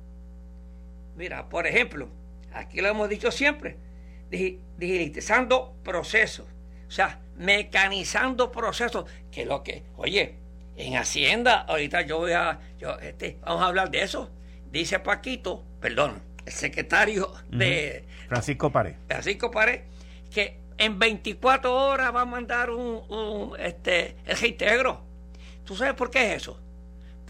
Mira, 1.16 1.48
por 1.48 1.66
ejemplo, 1.66 2.08
aquí 2.52 2.80
lo 2.80 2.88
hemos 2.88 3.08
dicho 3.08 3.30
siempre, 3.30 3.76
digitalizando 4.30 5.76
procesos, 5.82 6.46
o 6.86 6.90
sea, 6.90 7.20
mecanizando 7.36 8.50
procesos, 8.50 9.04
que 9.30 9.44
lo 9.44 9.62
que, 9.62 9.82
oye, 9.96 10.36
en 10.76 10.96
Hacienda, 10.96 11.60
ahorita 11.60 12.02
yo 12.02 12.18
voy 12.18 12.32
a, 12.32 12.58
yo, 12.78 12.98
este, 13.00 13.38
vamos 13.42 13.62
a 13.62 13.66
hablar 13.66 13.90
de 13.90 14.02
eso, 14.02 14.30
dice 14.70 14.98
Paquito, 15.00 15.62
perdón, 15.80 16.22
el 16.46 16.52
secretario 16.52 17.32
de... 17.48 18.04
Francisco 18.28 18.72
Pared. 18.72 18.94
Francisco 19.06 19.50
Pared, 19.50 19.82
que 20.32 20.58
en 20.78 20.98
24 20.98 21.74
horas 21.74 22.14
va 22.14 22.22
a 22.22 22.24
mandar 22.24 22.70
un, 22.70 23.02
un 23.08 23.60
este, 23.60 24.16
el 24.24 24.36
reintegro. 24.36 25.02
¿Tú 25.64 25.76
sabes 25.76 25.94
por 25.94 26.10
qué 26.10 26.30
es 26.30 26.42
eso? 26.42 26.58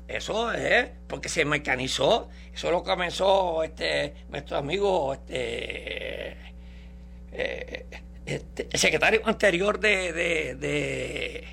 Eso 0.09 0.53
es 0.53 0.89
porque 1.07 1.29
se 1.29 1.45
mecanizó. 1.45 2.29
Eso 2.53 2.71
lo 2.71 2.83
comenzó 2.83 3.63
este 3.63 4.15
nuestro 4.29 4.57
amigo 4.57 5.15
este, 5.15 6.37
eh, 7.33 7.87
este 8.27 8.69
el 8.71 8.79
secretario 8.79 9.23
anterior 9.25 9.81
de, 9.81 10.13
de, 10.13 11.49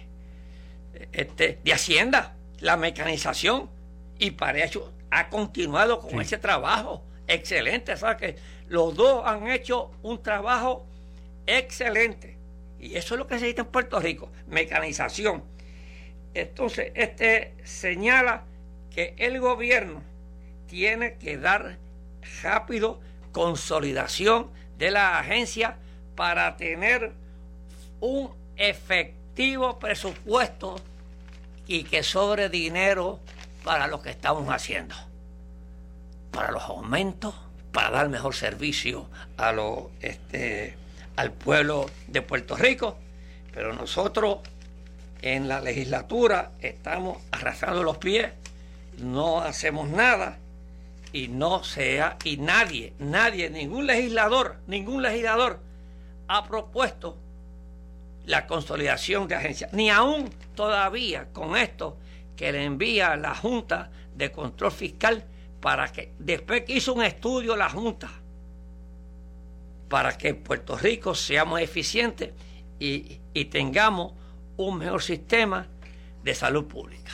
este, 1.11 1.59
de 1.63 1.73
Hacienda, 1.73 2.35
la 2.59 2.77
mecanización. 2.77 3.69
Y 4.17 4.31
para 4.31 4.63
eso 4.63 4.91
ha 5.11 5.29
continuado 5.29 5.99
con 5.99 6.21
ese 6.21 6.37
trabajo 6.37 7.03
excelente. 7.27 7.95
¿sabes? 7.95 8.17
Que 8.17 8.35
los 8.67 8.95
dos 8.95 9.23
han 9.25 9.47
hecho 9.47 9.91
un 10.03 10.21
trabajo 10.21 10.85
excelente. 11.45 12.37
Y 12.79 12.95
eso 12.95 13.15
es 13.15 13.19
lo 13.19 13.27
que 13.27 13.35
se 13.35 13.41
necesita 13.41 13.63
en 13.63 13.67
Puerto 13.67 13.99
Rico, 13.99 14.31
mecanización. 14.47 15.43
Entonces, 16.33 16.91
este 16.95 17.53
señala 17.63 18.43
que 18.93 19.15
el 19.17 19.39
gobierno 19.39 20.01
tiene 20.67 21.15
que 21.15 21.37
dar 21.37 21.77
rápido 22.43 22.99
consolidación 23.31 24.49
de 24.77 24.91
la 24.91 25.19
agencia 25.19 25.77
para 26.15 26.55
tener 26.57 27.11
un 27.99 28.31
efectivo 28.55 29.79
presupuesto 29.79 30.79
y 31.67 31.83
que 31.83 32.03
sobre 32.03 32.49
dinero 32.49 33.19
para 33.63 33.87
lo 33.87 34.01
que 34.01 34.09
estamos 34.09 34.47
haciendo, 34.49 34.95
para 36.31 36.51
los 36.51 36.63
aumentos, 36.63 37.35
para 37.71 37.91
dar 37.91 38.09
mejor 38.09 38.35
servicio 38.35 39.07
a 39.37 39.51
lo, 39.51 39.91
este, 40.01 40.75
al 41.15 41.31
pueblo 41.31 41.89
de 42.07 42.21
Puerto 42.21 42.55
Rico, 42.55 42.97
pero 43.53 43.73
nosotros 43.73 44.39
en 45.21 45.47
la 45.47 45.61
legislatura 45.61 46.51
estamos 46.61 47.17
arrastrando 47.31 47.83
los 47.83 47.97
pies 47.97 48.29
no 49.01 49.41
hacemos 49.41 49.89
nada 49.89 50.37
y 51.11 51.27
no 51.27 51.63
sea, 51.63 52.17
y 52.23 52.37
nadie, 52.37 52.93
nadie, 52.99 53.49
ningún 53.49 53.87
legislador, 53.87 54.57
ningún 54.67 55.01
legislador 55.01 55.59
ha 56.27 56.45
propuesto 56.47 57.17
la 58.25 58.45
consolidación 58.45 59.27
de 59.27 59.35
agencias, 59.35 59.73
ni 59.73 59.89
aún 59.89 60.29
todavía 60.53 61.29
con 61.33 61.57
esto 61.57 61.97
que 62.35 62.51
le 62.51 62.63
envía 62.63 63.15
la 63.15 63.33
Junta 63.33 63.89
de 64.15 64.31
Control 64.31 64.71
Fiscal 64.71 65.25
para 65.59 65.91
que 65.91 66.13
después 66.19 66.63
que 66.63 66.73
hizo 66.73 66.93
un 66.93 67.03
estudio 67.03 67.55
la 67.55 67.69
Junta 67.69 68.09
para 69.89 70.15
que 70.15 70.29
en 70.29 70.43
Puerto 70.43 70.77
Rico 70.77 71.15
seamos 71.15 71.59
eficientes 71.59 72.31
y, 72.79 73.19
y 73.33 73.45
tengamos 73.45 74.13
un 74.67 74.77
mejor 74.77 75.01
sistema 75.01 75.67
de 76.23 76.35
salud 76.35 76.65
pública. 76.65 77.11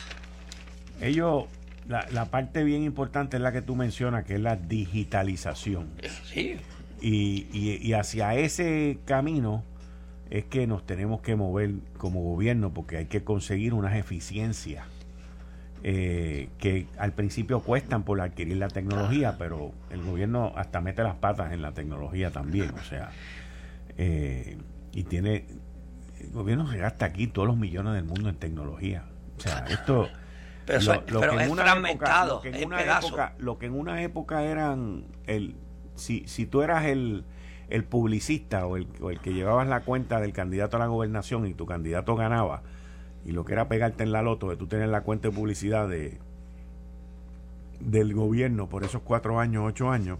Ellos 1.01 1.45
la, 1.87 2.25
parte 2.25 2.63
bien 2.63 2.83
importante 2.83 3.37
es 3.37 3.43
la 3.43 3.51
que 3.51 3.61
tú 3.61 3.75
mencionas, 3.75 4.25
que 4.25 4.35
es 4.35 4.41
la 4.41 4.55
digitalización. 4.55 5.89
Sí. 6.23 6.57
Y, 7.01 7.45
y, 7.53 7.93
hacia 7.93 8.33
ese 8.35 8.97
camino 9.05 9.63
es 10.31 10.45
que 10.45 10.65
nos 10.65 10.85
tenemos 10.85 11.21
que 11.21 11.35
mover 11.35 11.75
como 11.97 12.23
gobierno, 12.23 12.73
porque 12.73 12.97
hay 12.97 13.05
que 13.05 13.23
conseguir 13.23 13.75
unas 13.75 13.95
eficiencias 13.95 14.87
eh, 15.83 16.49
que 16.57 16.87
al 16.97 17.13
principio 17.13 17.59
cuestan 17.59 18.03
por 18.03 18.19
adquirir 18.21 18.57
la 18.57 18.69
tecnología, 18.69 19.35
pero 19.37 19.71
el 19.91 20.01
gobierno 20.01 20.51
hasta 20.55 20.81
mete 20.81 21.03
las 21.03 21.15
patas 21.15 21.51
en 21.51 21.61
la 21.61 21.73
tecnología 21.73 22.31
también. 22.31 22.71
O 22.71 22.83
sea, 22.83 23.11
Eh, 23.97 24.57
y 24.91 25.03
tiene, 25.03 25.45
gobierno 26.35 26.69
se 26.71 26.77
gasta 26.77 27.05
aquí 27.05 27.27
todos 27.27 27.47
los 27.47 27.57
millones 27.57 27.93
del 27.93 28.05
mundo 28.05 28.29
en 28.29 28.35
tecnología. 28.35 29.05
O 29.37 29.41
sea, 29.41 29.65
esto... 29.69 30.07
Pero, 30.65 30.81
lo, 31.07 31.21
que 31.21 31.43
en 31.43 31.51
una 31.51 31.73
época, 31.73 32.25
lo 32.25 32.41
que 32.41 32.49
en 32.49 32.65
una 32.65 32.81
época, 32.81 33.33
lo 33.37 33.59
que 33.59 33.65
en 33.67 33.73
una 33.73 34.01
época 34.01 34.43
eran 34.43 35.05
el 35.27 35.55
si, 35.95 36.27
si 36.27 36.45
tú 36.45 36.61
eras 36.61 36.85
el, 36.85 37.23
el 37.69 37.83
publicista 37.83 38.65
o 38.65 38.77
el, 38.77 38.87
o 39.01 39.09
el 39.09 39.19
que 39.19 39.33
llevabas 39.33 39.67
la 39.67 39.81
cuenta 39.81 40.19
del 40.19 40.33
candidato 40.33 40.77
a 40.77 40.79
la 40.79 40.87
gobernación 40.87 41.47
y 41.47 41.53
tu 41.53 41.65
candidato 41.65 42.15
ganaba, 42.15 42.61
y 43.25 43.31
lo 43.31 43.43
que 43.45 43.53
era 43.53 43.67
pegarte 43.67 44.03
en 44.03 44.11
la 44.11 44.21
loto 44.21 44.49
de 44.49 44.57
tú 44.57 44.67
tener 44.67 44.89
la 44.89 45.01
cuenta 45.01 45.29
de 45.29 45.35
publicidad 45.35 45.87
de 45.87 46.19
del 47.79 48.13
gobierno 48.13 48.69
por 48.69 48.83
esos 48.83 49.01
cuatro 49.01 49.39
años, 49.39 49.63
ocho 49.67 49.91
años, 49.91 50.19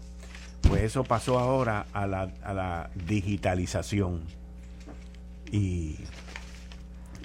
pues 0.62 0.82
eso 0.82 1.04
pasó 1.04 1.38
ahora 1.38 1.86
a 1.92 2.06
la, 2.06 2.30
a 2.42 2.52
la 2.52 2.90
digitalización. 3.06 4.22
Y, 5.50 5.96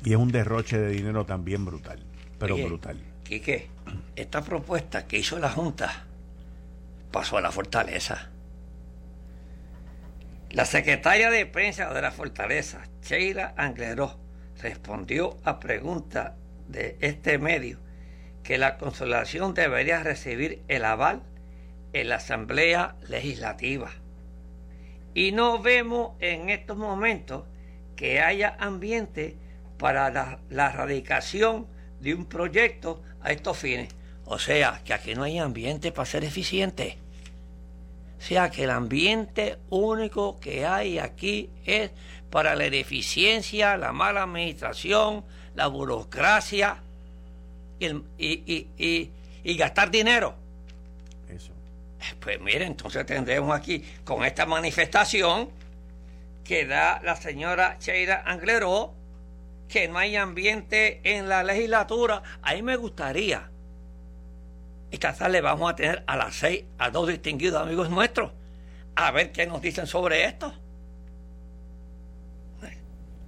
y 0.03 0.11
es 0.11 0.15
un 0.15 0.31
derroche 0.31 0.77
de 0.77 0.89
dinero 0.89 1.25
también 1.25 1.65
brutal, 1.65 1.99
pero 2.39 2.57
brutal. 2.57 2.97
Quique, 3.23 3.69
esta 4.15 4.41
propuesta 4.43 5.07
que 5.07 5.19
hizo 5.19 5.39
la 5.39 5.49
Junta 5.49 6.05
pasó 7.11 7.37
a 7.37 7.41
la 7.41 7.51
fortaleza. 7.51 8.29
La 10.51 10.65
secretaria 10.65 11.29
de 11.29 11.45
prensa 11.45 11.93
de 11.93 12.01
la 12.01 12.11
Fortaleza, 12.11 12.81
Sheila 13.01 13.53
Angleró, 13.55 14.19
respondió 14.61 15.37
a 15.45 15.61
preguntas 15.61 16.33
de 16.67 16.97
este 16.99 17.37
medio 17.37 17.79
que 18.43 18.57
la 18.57 18.77
consolación 18.77 19.53
debería 19.53 20.03
recibir 20.03 20.61
el 20.67 20.83
aval 20.83 21.23
en 21.93 22.09
la 22.09 22.15
Asamblea 22.15 22.95
Legislativa. 23.07 23.91
Y 25.13 25.31
no 25.31 25.61
vemos 25.61 26.15
en 26.19 26.49
estos 26.49 26.77
momentos 26.77 27.45
que 28.01 28.19
haya 28.19 28.57
ambiente 28.57 29.35
para 29.77 30.09
la, 30.09 30.39
la 30.49 30.71
radicación 30.71 31.67
de 31.99 32.15
un 32.15 32.25
proyecto 32.25 32.99
a 33.21 33.31
estos 33.31 33.59
fines. 33.59 33.89
O 34.25 34.39
sea, 34.39 34.81
que 34.83 34.95
aquí 34.95 35.13
no 35.13 35.21
hay 35.21 35.37
ambiente 35.37 35.91
para 35.91 36.07
ser 36.07 36.23
eficiente. 36.23 36.97
O 38.17 38.21
sea 38.23 38.49
que 38.49 38.63
el 38.63 38.71
ambiente 38.71 39.59
único 39.69 40.39
que 40.39 40.65
hay 40.65 40.97
aquí 40.97 41.51
es 41.63 41.91
para 42.31 42.55
la 42.55 42.65
ineficiencia, 42.65 43.77
la 43.77 43.91
mala 43.91 44.23
administración, 44.23 45.23
la 45.53 45.67
burocracia 45.67 46.77
y, 47.77 48.67
y, 49.43 49.57
gastar 49.57 49.91
dinero. 49.91 50.33
Eso. 51.29 51.51
Pues 52.19 52.41
mire, 52.41 52.65
entonces 52.65 53.05
tendremos 53.05 53.55
aquí 53.55 53.85
con 54.03 54.25
esta 54.25 54.47
manifestación 54.47 55.60
que 56.43 56.65
da 56.65 57.01
la 57.03 57.15
señora 57.15 57.77
Cheira 57.79 58.23
Angleró 58.25 58.95
que 59.67 59.87
no 59.87 59.97
hay 59.97 60.17
ambiente 60.17 60.99
en 61.03 61.29
la 61.29 61.43
legislatura. 61.43 62.23
A 62.41 62.53
mí 62.53 62.61
me 62.61 62.75
gustaría 62.75 63.51
esta 64.91 65.13
tarde 65.13 65.39
vamos 65.39 65.71
a 65.71 65.75
tener 65.75 66.03
a 66.05 66.17
las 66.17 66.35
seis 66.35 66.65
a 66.77 66.89
dos 66.89 67.07
distinguidos 67.07 67.61
amigos 67.61 67.89
nuestros 67.89 68.31
a 68.95 69.09
ver 69.11 69.31
qué 69.31 69.47
nos 69.47 69.61
dicen 69.61 69.87
sobre 69.87 70.25
esto. 70.25 70.53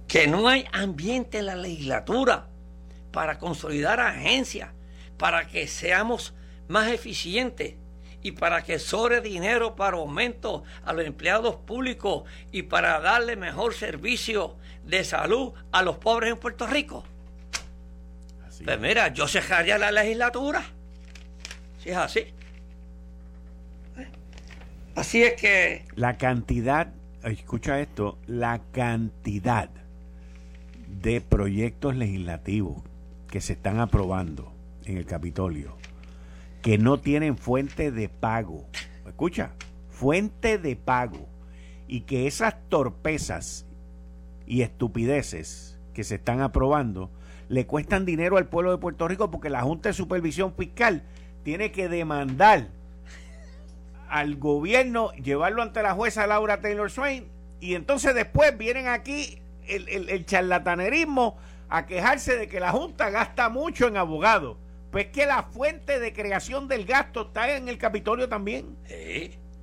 Que 0.06 0.26
no 0.26 0.46
hay 0.46 0.66
ambiente 0.72 1.38
en 1.38 1.46
la 1.46 1.56
legislatura 1.56 2.46
para 3.10 3.38
consolidar 3.38 3.98
agencias, 3.98 4.70
para 5.16 5.48
que 5.48 5.66
seamos 5.66 6.34
más 6.68 6.88
eficientes 6.92 7.74
y 8.24 8.32
para 8.32 8.64
que 8.64 8.80
sobre 8.80 9.20
dinero 9.20 9.76
para 9.76 9.98
aumento 9.98 10.64
a 10.84 10.92
los 10.92 11.06
empleados 11.06 11.54
públicos 11.54 12.24
y 12.50 12.62
para 12.62 12.98
darle 12.98 13.36
mejor 13.36 13.74
servicio 13.74 14.56
de 14.84 15.04
salud 15.04 15.52
a 15.70 15.82
los 15.82 15.98
pobres 15.98 16.32
en 16.32 16.38
Puerto 16.38 16.66
Rico. 16.66 17.04
pues 18.64 18.80
mira, 18.80 19.12
yo 19.12 19.28
cerraría 19.28 19.78
la 19.78 19.92
legislatura 19.92 20.64
es 21.90 21.96
así. 21.96 22.26
Así 24.94 25.22
es 25.22 25.34
que... 25.34 25.84
La 25.96 26.16
cantidad, 26.16 26.92
escucha 27.24 27.80
esto, 27.80 28.18
la 28.26 28.60
cantidad 28.72 29.70
de 30.88 31.20
proyectos 31.20 31.96
legislativos 31.96 32.82
que 33.28 33.40
se 33.40 33.54
están 33.54 33.80
aprobando 33.80 34.52
en 34.84 34.96
el 34.96 35.06
Capitolio 35.06 35.76
que 36.64 36.78
no 36.78 36.98
tienen 36.98 37.36
fuente 37.36 37.90
de 37.90 38.08
pago. 38.08 38.66
Escucha, 39.06 39.50
fuente 39.90 40.56
de 40.56 40.76
pago. 40.76 41.28
Y 41.86 42.00
que 42.00 42.26
esas 42.26 42.54
torpezas 42.70 43.66
y 44.46 44.62
estupideces 44.62 45.78
que 45.92 46.04
se 46.04 46.14
están 46.14 46.40
aprobando 46.40 47.10
le 47.50 47.66
cuestan 47.66 48.06
dinero 48.06 48.38
al 48.38 48.46
pueblo 48.46 48.70
de 48.70 48.78
Puerto 48.78 49.06
Rico 49.06 49.30
porque 49.30 49.50
la 49.50 49.60
Junta 49.60 49.90
de 49.90 49.92
Supervisión 49.92 50.54
Fiscal 50.54 51.02
tiene 51.42 51.70
que 51.70 51.90
demandar 51.90 52.68
al 54.08 54.36
gobierno, 54.36 55.12
llevarlo 55.12 55.60
ante 55.60 55.82
la 55.82 55.92
jueza 55.92 56.26
Laura 56.26 56.62
Taylor 56.62 56.90
Swain, 56.90 57.26
y 57.60 57.74
entonces 57.74 58.14
después 58.14 58.56
vienen 58.56 58.88
aquí 58.88 59.38
el, 59.68 60.24
charlatanerismo 60.24 61.36
a 61.68 61.84
quejarse 61.84 62.38
de 62.38 62.48
que 62.48 62.58
la 62.58 62.70
Junta 62.70 63.10
gasta 63.10 63.50
mucho 63.50 63.86
en 63.86 63.98
abogados. 63.98 64.56
Pues 64.94 65.08
que 65.08 65.26
la 65.26 65.42
fuente 65.42 65.98
de 65.98 66.12
creación 66.12 66.68
del 66.68 66.84
gasto 66.84 67.22
está 67.22 67.56
en 67.56 67.68
el 67.68 67.78
Capitolio 67.78 68.28
también. 68.28 68.76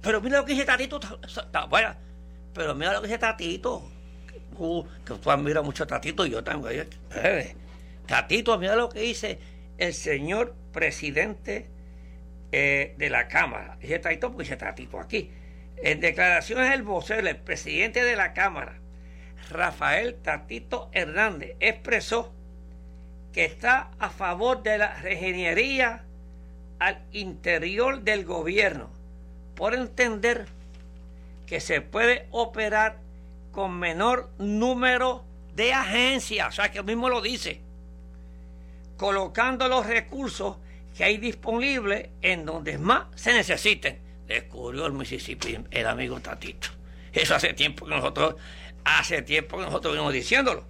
pero 0.01 0.19
mira 0.19 0.39
lo 0.39 0.45
que 0.45 0.51
dice 0.51 0.65
Tatito. 0.65 0.99
Bueno, 1.69 1.95
pero 2.53 2.75
mira 2.75 2.91
lo 2.91 3.01
que 3.01 3.07
dice 3.07 3.17
Tatito. 3.17 3.89
Uh, 4.57 4.85
que 5.05 5.13
tú 5.13 5.31
admiras 5.31 5.63
mucho 5.63 5.85
a 5.85 5.87
Tatito 5.87 6.25
y 6.25 6.31
yo 6.31 6.43
también. 6.43 6.85
Eh, 7.15 7.55
Tatito, 8.05 8.59
mira 8.59 8.75
lo 8.75 8.89
que 8.89 8.99
dice 8.99 9.39
el 9.77 9.93
señor 9.93 10.53
presidente 10.73 11.69
eh, 12.51 12.93
de 12.97 13.09
la 13.09 13.29
Cámara. 13.29 13.77
Dice 13.79 13.99
Tatito 13.99 14.33
porque 14.33 14.43
dice 14.43 14.57
Tatito 14.57 14.99
aquí. 14.99 15.31
En 15.77 16.01
declaraciones 16.01 16.71
del 16.71 16.83
vocero, 16.83 17.25
el 17.25 17.37
presidente 17.37 18.03
de 18.03 18.17
la 18.17 18.33
Cámara, 18.33 18.81
Rafael 19.49 20.15
Tatito 20.15 20.89
Hernández, 20.91 21.55
expresó 21.61 22.33
que 23.33 23.45
está 23.45 23.91
a 23.99 24.09
favor 24.09 24.63
de 24.63 24.77
la 24.77 24.93
regenería 25.01 26.03
al 26.79 26.99
interior 27.11 28.01
del 28.01 28.25
gobierno, 28.25 28.89
por 29.55 29.73
entender 29.73 30.47
que 31.45 31.59
se 31.59 31.81
puede 31.81 32.27
operar 32.31 32.97
con 33.51 33.77
menor 33.77 34.29
número 34.37 35.23
de 35.55 35.73
agencias, 35.73 36.47
o 36.47 36.51
sea 36.51 36.71
que 36.71 36.81
mismo 36.81 37.09
lo 37.09 37.21
dice 37.21 37.61
colocando 39.01 39.67
los 39.67 39.87
recursos 39.87 40.57
que 40.95 41.03
hay 41.03 41.17
disponibles 41.17 42.09
en 42.21 42.45
donde 42.45 42.77
más 42.77 43.07
se 43.15 43.33
necesiten. 43.33 43.97
Descubrió 44.27 44.85
el 44.85 44.93
Mississippi 44.93 45.57
el 45.71 45.87
amigo 45.87 46.19
Tatito. 46.19 46.67
Eso 47.11 47.33
hace 47.33 47.53
tiempo 47.53 47.85
que 47.85 47.95
nosotros, 47.95 48.35
hace 48.83 49.23
tiempo 49.23 49.57
que 49.57 49.63
nosotros 49.63 49.93
venimos 49.93 50.13
diciéndolo. 50.13 50.63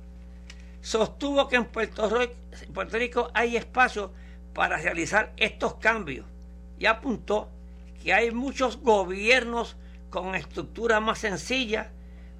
Sostuvo 0.81 1.47
que 1.47 1.57
en 1.57 1.65
Puerto 1.65 2.09
Rico, 2.91 3.31
hay 3.33 3.55
espacio 3.55 4.11
para 4.53 4.77
realizar 4.77 5.31
estos 5.37 5.75
cambios 5.75 6.25
y 6.79 6.87
apuntó 6.87 7.49
que 8.01 8.13
hay 8.13 8.31
muchos 8.31 8.77
gobiernos 8.77 9.77
con 10.09 10.33
estructura 10.35 10.99
más 10.99 11.19
sencilla, 11.19 11.91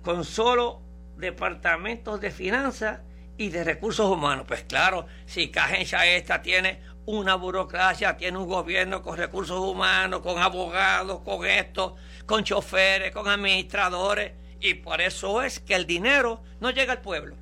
con 0.01 0.25
solo 0.25 0.82
departamentos 1.17 2.19
de 2.19 2.32
finanzas 2.32 3.01
y 3.38 3.49
de 3.49 3.63
recursos 3.63 4.12
humanos. 4.12 4.45
Pues 4.47 4.63
claro, 4.63 5.06
si 5.25 5.49
Cajencia 5.51 6.06
esta 6.06 6.41
tiene 6.41 6.82
una 7.06 7.36
burocracia, 7.36 8.17
tiene 8.17 8.39
un 8.39 8.47
gobierno 8.47 9.04
con 9.04 9.17
recursos 9.17 9.60
humanos, 9.60 10.21
con 10.21 10.41
abogados, 10.41 11.21
con 11.21 11.45
esto, 11.45 11.95
con 12.25 12.43
choferes, 12.43 13.11
con 13.11 13.28
administradores, 13.28 14.34
y 14.59 14.74
por 14.76 14.99
eso 14.99 15.41
es 15.43 15.59
que 15.59 15.76
el 15.76 15.86
dinero 15.86 16.41
no 16.59 16.72
llega 16.72 16.93
al 16.93 17.01
pueblo. 17.01 17.36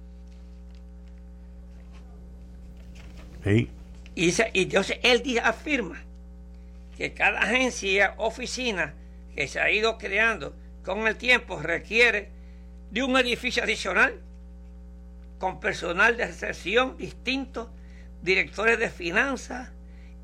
Y, 4.15 4.29
y 4.29 4.63
entonces 4.63 4.99
él 5.03 5.39
afirma 5.43 6.03
que 6.97 7.13
cada 7.13 7.39
agencia, 7.39 8.13
oficina 8.17 8.93
que 9.35 9.47
se 9.47 9.59
ha 9.59 9.71
ido 9.71 9.97
creando 9.97 10.53
con 10.83 11.07
el 11.07 11.15
tiempo 11.15 11.59
requiere 11.59 12.29
de 12.91 13.03
un 13.03 13.15
edificio 13.17 13.63
adicional 13.63 14.19
con 15.39 15.59
personal 15.59 16.17
de 16.17 16.27
recepción 16.27 16.97
distinto, 16.97 17.71
directores 18.21 18.77
de 18.77 18.89
finanzas 18.89 19.71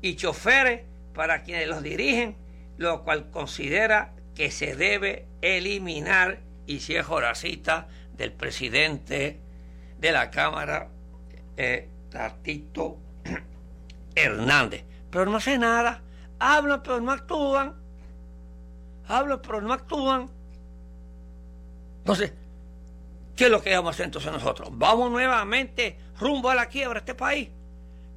y 0.02 0.14
choferes 0.14 0.82
para 1.14 1.42
quienes 1.42 1.66
los 1.66 1.82
dirigen, 1.82 2.36
lo 2.76 3.02
cual 3.02 3.30
considera 3.30 4.12
que 4.34 4.50
se 4.50 4.76
debe 4.76 5.24
eliminar, 5.40 6.40
y 6.66 6.80
si 6.80 6.94
es 6.94 7.08
horacita 7.08 7.88
del 8.18 8.32
presidente 8.32 9.38
de 9.98 10.12
la 10.12 10.30
Cámara, 10.30 10.90
eh, 11.56 11.88
Hernández. 14.16 14.84
Pero 15.10 15.26
no 15.26 15.36
hace 15.36 15.56
nada, 15.56 16.02
hablan 16.40 16.82
pero 16.82 17.00
no 17.00 17.12
actúan, 17.12 17.76
hablan 19.06 19.40
pero 19.40 19.60
no 19.60 19.72
actúan. 19.72 20.28
Entonces, 21.98 22.32
¿Qué 23.36 23.44
es 23.44 23.50
lo 23.50 23.62
que 23.62 23.74
vamos 23.74 23.90
a 23.90 23.94
hacer 23.94 24.06
entonces 24.06 24.32
nosotros? 24.32 24.70
¿Vamos 24.72 25.10
nuevamente 25.10 25.98
rumbo 26.18 26.48
a 26.48 26.54
la 26.54 26.66
quiebra 26.66 27.00
este 27.00 27.14
país? 27.14 27.50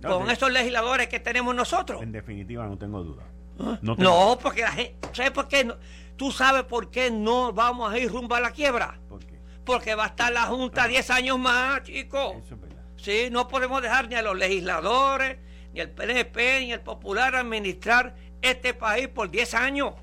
con 0.02 0.32
estos 0.32 0.50
legisladores 0.50 1.10
que 1.10 1.20
tenemos 1.20 1.54
nosotros. 1.54 2.02
En 2.02 2.14
definitiva, 2.14 2.66
no 2.66 2.78
tengo 2.78 3.04
duda. 3.04 3.24
¿Ah? 3.60 3.78
No, 3.82 4.40
porque 4.42 4.62
la 4.62 4.72
gente. 4.72 5.10
¿Sabes 5.12 5.32
por 5.32 5.50
qué? 5.50 5.66
No? 5.66 5.76
¿Tú 6.16 6.32
sabes 6.32 6.64
por 6.64 6.90
qué 6.90 7.12
no 7.12 7.52
vamos 7.52 7.92
a 7.92 8.00
ir 8.00 8.10
rumbo 8.10 8.34
a 8.36 8.40
la 8.40 8.52
quiebra? 8.52 8.98
¿Por 9.10 9.26
qué? 9.26 9.38
Porque 9.66 9.96
va 9.96 10.06
a 10.06 10.08
estar 10.08 10.32
la 10.32 10.44
Junta 10.44 10.88
10 10.88 11.10
años 11.10 11.38
más, 11.38 11.84
chicos. 11.84 12.38
Eso 12.46 12.56
es 12.56 12.62
verdad. 12.62 12.82
Sí, 12.96 13.28
no 13.30 13.50
podemos 13.50 13.82
dejar 13.82 14.08
ni 14.08 14.16
a 14.16 14.22
los 14.22 14.38
legisladores, 14.38 15.38
ni 15.74 15.80
al 15.80 15.90
PNP, 15.90 16.62
ni 16.62 16.74
al 16.74 16.82
Popular 16.82 17.36
administrar 17.36 18.16
este 18.42 18.74
país 18.74 19.08
por 19.08 19.30
10 19.30 19.54
años. 19.54 19.94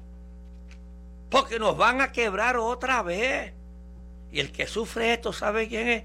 Porque 1.30 1.58
nos 1.58 1.76
van 1.76 2.00
a 2.00 2.12
quebrar 2.12 2.56
otra 2.56 3.02
vez. 3.02 3.52
Y 4.30 4.40
el 4.40 4.52
que 4.52 4.66
sufre 4.66 5.12
esto, 5.12 5.32
¿sabe 5.32 5.68
quién 5.68 5.88
es? 5.88 6.04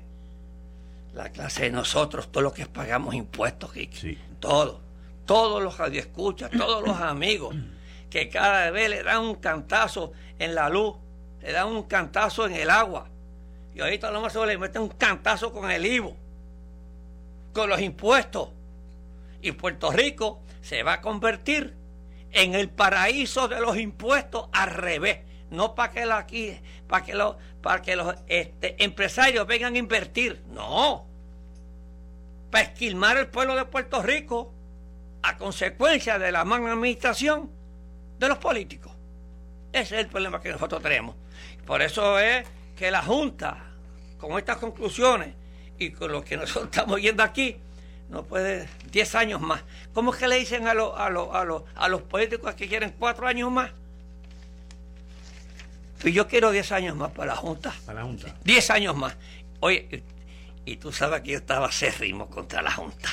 La 1.13 1.29
clase 1.29 1.63
de 1.63 1.71
nosotros, 1.71 2.31
todos 2.31 2.43
los 2.43 2.53
que 2.53 2.65
pagamos 2.65 3.13
impuestos, 3.13 3.71
Sí. 3.91 4.17
Todos. 4.39 4.79
Todos 5.25 5.61
los 5.61 5.77
radioescuchas, 5.77 6.49
todos 6.51 6.85
los 6.87 6.97
amigos, 7.01 7.55
que 8.09 8.29
cada 8.29 8.71
vez 8.71 8.89
le 8.89 9.03
dan 9.03 9.21
un 9.21 9.35
cantazo 9.35 10.13
en 10.39 10.55
la 10.55 10.69
luz, 10.69 10.95
le 11.41 11.51
dan 11.51 11.67
un 11.67 11.83
cantazo 11.83 12.45
en 12.47 12.53
el 12.53 12.69
agua. 12.69 13.07
Y 13.73 13.81
ahorita 13.81 14.11
lo 14.11 14.21
más 14.21 14.35
le 14.35 14.57
meten 14.57 14.81
un 14.81 14.89
cantazo 14.89 15.51
con 15.53 15.69
el 15.69 15.85
IVO, 15.85 16.15
con 17.53 17.69
los 17.69 17.79
impuestos. 17.81 18.49
Y 19.41 19.53
Puerto 19.53 19.91
Rico 19.91 20.41
se 20.61 20.83
va 20.83 20.93
a 20.93 21.01
convertir 21.01 21.75
en 22.31 22.55
el 22.55 22.69
paraíso 22.69 23.47
de 23.47 23.59
los 23.59 23.77
impuestos 23.77 24.49
al 24.53 24.69
revés 24.69 25.19
no 25.51 25.75
para 25.75 25.91
que, 26.25 26.61
para 26.87 27.05
que, 27.05 27.13
los, 27.13 27.35
para 27.61 27.81
que 27.81 27.95
los 27.95 28.15
este, 28.27 28.83
empresarios 28.83 29.45
vengan 29.45 29.75
a 29.75 29.77
invertir, 29.77 30.41
no, 30.49 31.05
para 32.49 32.63
esquilmar 32.63 33.17
el 33.17 33.27
pueblo 33.27 33.55
de 33.55 33.65
Puerto 33.65 34.01
Rico 34.01 34.53
a 35.21 35.37
consecuencia 35.37 36.17
de 36.17 36.31
la 36.31 36.45
mala 36.45 36.71
administración 36.71 37.51
de 38.17 38.27
los 38.27 38.37
políticos. 38.37 38.93
Ese 39.71 39.95
es 39.95 40.05
el 40.05 40.07
problema 40.07 40.41
que 40.41 40.51
nosotros 40.51 40.81
tenemos. 40.81 41.15
Por 41.65 41.81
eso 41.81 42.17
es 42.17 42.45
que 42.75 42.89
la 42.89 43.01
Junta, 43.01 43.57
con 44.17 44.37
estas 44.37 44.57
conclusiones 44.57 45.35
y 45.77 45.91
con 45.91 46.11
lo 46.11 46.23
que 46.23 46.37
nosotros 46.37 46.65
estamos 46.71 46.95
viendo 46.95 47.23
aquí, 47.23 47.57
no 48.11 48.23
puede 48.23 48.67
10 48.91 49.15
años 49.15 49.41
más. 49.41 49.63
¿Cómo 49.93 50.13
es 50.13 50.19
que 50.19 50.27
le 50.27 50.37
dicen 50.37 50.67
a, 50.67 50.71
a, 50.71 51.07
a, 51.07 51.63
a 51.75 51.87
los 51.87 52.01
políticos 52.03 52.53
que 52.55 52.67
quieren 52.67 52.93
cuatro 52.99 53.25
años 53.25 53.49
más? 53.49 53.71
Y 56.03 56.11
yo 56.11 56.27
quiero 56.27 56.51
10 56.51 56.71
años 56.73 56.95
más 56.97 57.11
para 57.11 57.33
la 57.33 57.37
Junta. 57.37 57.73
Para 57.85 58.01
la 58.01 58.05
Junta. 58.05 58.35
10 58.43 58.69
años 58.71 58.95
más. 58.97 59.15
Oye, 59.61 60.03
y 60.65 60.75
tú 60.75 60.91
sabes 60.91 61.21
que 61.21 61.31
yo 61.31 61.37
estaba 61.37 61.67
acérrimo 61.67 62.29
contra 62.29 62.61
la 62.61 62.71
Junta. 62.71 63.09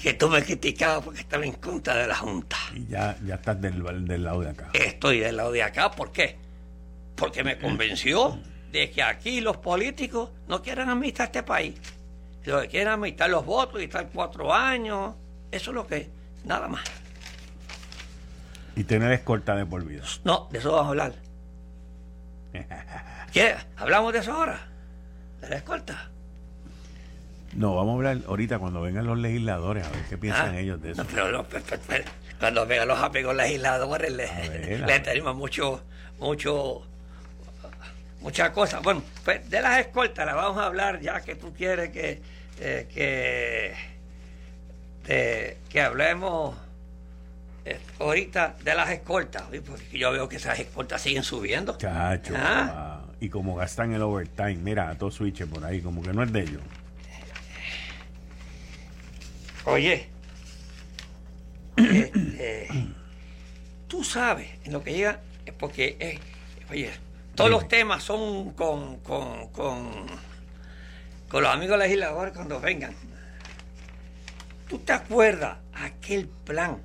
Que 0.00 0.14
tú 0.14 0.28
me 0.28 0.42
criticabas 0.42 1.04
porque 1.04 1.20
estaba 1.20 1.44
en 1.44 1.54
contra 1.54 1.96
de 1.96 2.06
la 2.06 2.16
Junta. 2.16 2.56
Y 2.74 2.86
ya, 2.86 3.16
ya 3.24 3.36
estás 3.36 3.60
del, 3.60 4.06
del 4.06 4.24
lado 4.24 4.40
de 4.40 4.50
acá. 4.50 4.70
Estoy 4.72 5.20
del 5.20 5.36
lado 5.36 5.52
de 5.52 5.62
acá, 5.62 5.90
¿por 5.90 6.12
qué? 6.12 6.36
Porque 7.16 7.42
me 7.42 7.58
convenció 7.58 8.38
de 8.70 8.90
que 8.90 9.02
aquí 9.02 9.40
los 9.40 9.56
políticos 9.56 10.30
no 10.48 10.62
quieren 10.62 10.88
administrar 10.88 11.26
este 11.26 11.42
país. 11.42 11.74
Lo 12.44 12.60
que 12.60 12.68
quieren 12.68 12.88
administrar 12.88 13.30
los 13.30 13.44
votos 13.44 13.80
y 13.80 13.84
estar 13.84 14.08
cuatro 14.12 14.52
años. 14.52 15.14
Eso 15.50 15.70
es 15.70 15.74
lo 15.74 15.86
que 15.86 16.10
nada 16.44 16.68
más. 16.68 16.82
Y 18.74 18.84
tener 18.84 19.12
escolta 19.12 19.54
de 19.54 19.66
por 19.66 19.84
vida. 19.84 20.02
No, 20.24 20.48
de 20.50 20.58
eso 20.58 20.72
vamos 20.72 20.86
a 20.86 20.88
hablar. 20.90 21.14
¿Qué? 23.32 23.54
¿Hablamos 23.76 24.12
de 24.12 24.18
eso 24.20 24.32
ahora? 24.32 24.68
¿De 25.40 25.48
la 25.48 25.56
escolta? 25.56 26.10
No, 27.54 27.76
vamos 27.76 27.92
a 27.92 27.96
hablar 27.96 28.18
ahorita 28.26 28.58
cuando 28.58 28.80
vengan 28.80 29.06
los 29.06 29.18
legisladores, 29.18 29.86
a 29.86 29.90
ver 29.90 30.04
qué 30.08 30.16
piensan 30.16 30.54
ah, 30.54 30.58
ellos 30.58 30.80
de 30.80 30.92
eso. 30.92 31.04
pero, 31.14 31.44
cuando 32.40 32.66
vengan 32.66 32.88
los 32.88 32.98
amigos 32.98 33.36
legisladores, 33.36 34.12
les, 34.12 35.02
tenemos 35.02 35.36
mucho, 35.36 35.82
mucho, 36.18 36.86
muchas 38.22 38.50
cosas. 38.50 38.82
Bueno, 38.82 39.02
pues 39.24 39.48
de 39.50 39.60
las 39.60 39.80
escoltas 39.80 40.24
las 40.24 40.34
vamos 40.34 40.58
a 40.58 40.66
hablar 40.66 41.00
ya 41.00 41.20
que 41.20 41.34
tú 41.34 41.52
quieres 41.52 41.90
que, 41.90 42.22
eh, 42.60 43.74
que, 45.04 45.56
que 45.68 45.80
hablemos 45.80 46.56
eh, 47.64 47.78
ahorita 48.00 48.56
de 48.64 48.74
las 48.74 48.90
escoltas, 48.90 49.44
porque 49.64 49.96
yo 49.96 50.10
veo 50.10 50.28
que 50.28 50.36
esas 50.36 50.58
escoltas 50.58 51.00
siguen 51.00 51.22
subiendo. 51.22 51.76
Chacho, 51.78 52.34
¿Ah? 52.36 53.02
y 53.20 53.28
como 53.28 53.54
gastan 53.54 53.92
el 53.92 54.02
overtime, 54.02 54.56
mira, 54.56 54.88
a 54.88 54.98
todos 54.98 55.14
switches 55.14 55.46
por 55.46 55.64
ahí, 55.64 55.80
como 55.80 56.02
que 56.02 56.12
no 56.12 56.24
es 56.24 56.32
de 56.32 56.40
ellos. 56.40 56.62
Oye, 59.64 60.08
eh, 61.76 62.10
eh, 62.14 62.68
tú 63.86 64.02
sabes 64.02 64.48
en 64.64 64.72
lo 64.72 64.82
que 64.82 64.92
llega, 64.92 65.20
porque, 65.60 66.18
oye, 66.68 66.90
todos 67.34 67.50
los 67.50 67.68
temas 67.68 68.02
son 68.02 68.52
con, 68.52 68.98
con, 68.98 69.48
con, 69.48 70.06
con 71.28 71.42
los 71.42 71.52
amigos 71.52 71.78
legisladores 71.78 72.34
cuando 72.34 72.60
vengan. 72.60 72.94
¿Tú 74.68 74.78
te 74.78 74.92
acuerdas 74.92 75.58
aquel 75.74 76.28
plan? 76.28 76.78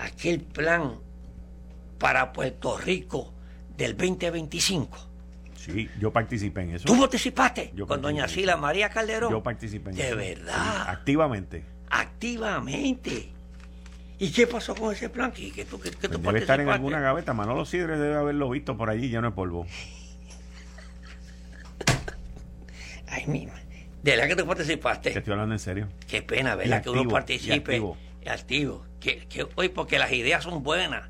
aquel 0.00 0.40
plan 0.40 0.98
para 1.98 2.32
Puerto 2.32 2.78
Rico 2.78 3.32
del 3.76 3.96
2025. 3.96 5.06
Sí, 5.54 5.88
yo 6.00 6.10
participé 6.10 6.62
en 6.62 6.70
eso. 6.76 6.84
¿Tú 6.86 6.98
participaste? 6.98 7.72
con 7.86 8.00
doña 8.00 8.26
Sila 8.28 8.56
María 8.56 8.88
Calderón. 8.88 9.30
Yo 9.30 9.42
participé 9.42 9.90
en 9.90 9.98
eso. 9.98 10.08
De 10.08 10.14
verdad. 10.14 10.88
activamente. 10.88 11.64
Activamente. 11.90 13.32
¿Y 14.20 14.30
qué 14.32 14.46
pasó 14.46 14.74
con 14.74 14.92
ese 14.92 15.08
plan? 15.08 15.32
¿Qué, 15.32 15.50
qué, 15.50 15.64
qué, 15.64 15.90
qué 15.90 16.08
pues 16.10 16.22
debe 16.22 16.40
estar 16.40 16.60
en 16.60 16.68
alguna 16.68 17.00
gaveta. 17.00 17.32
Manolo 17.32 17.64
Sidre 17.64 17.96
debe 17.96 18.16
haberlo 18.16 18.50
visto 18.50 18.76
por 18.76 18.90
allí 18.90 19.08
lleno 19.08 19.30
de 19.30 19.34
polvo. 19.34 19.66
Ay, 23.08 23.26
mi. 23.26 23.48
¿De 24.02 24.18
la 24.18 24.28
que 24.28 24.36
tú 24.36 24.46
participaste? 24.46 25.12
Te 25.12 25.20
estoy 25.20 25.32
hablando 25.32 25.54
en 25.54 25.58
serio. 25.58 25.88
Qué 26.06 26.20
pena, 26.20 26.54
¿verdad? 26.54 26.82
que 26.82 26.90
uno 26.90 27.08
participe. 27.08 27.54
activo. 27.56 27.96
activo 28.26 28.84
que, 29.00 29.26
que 29.26 29.48
hoy 29.56 29.70
porque 29.70 29.98
las 29.98 30.12
ideas 30.12 30.44
son 30.44 30.62
buenas. 30.62 31.08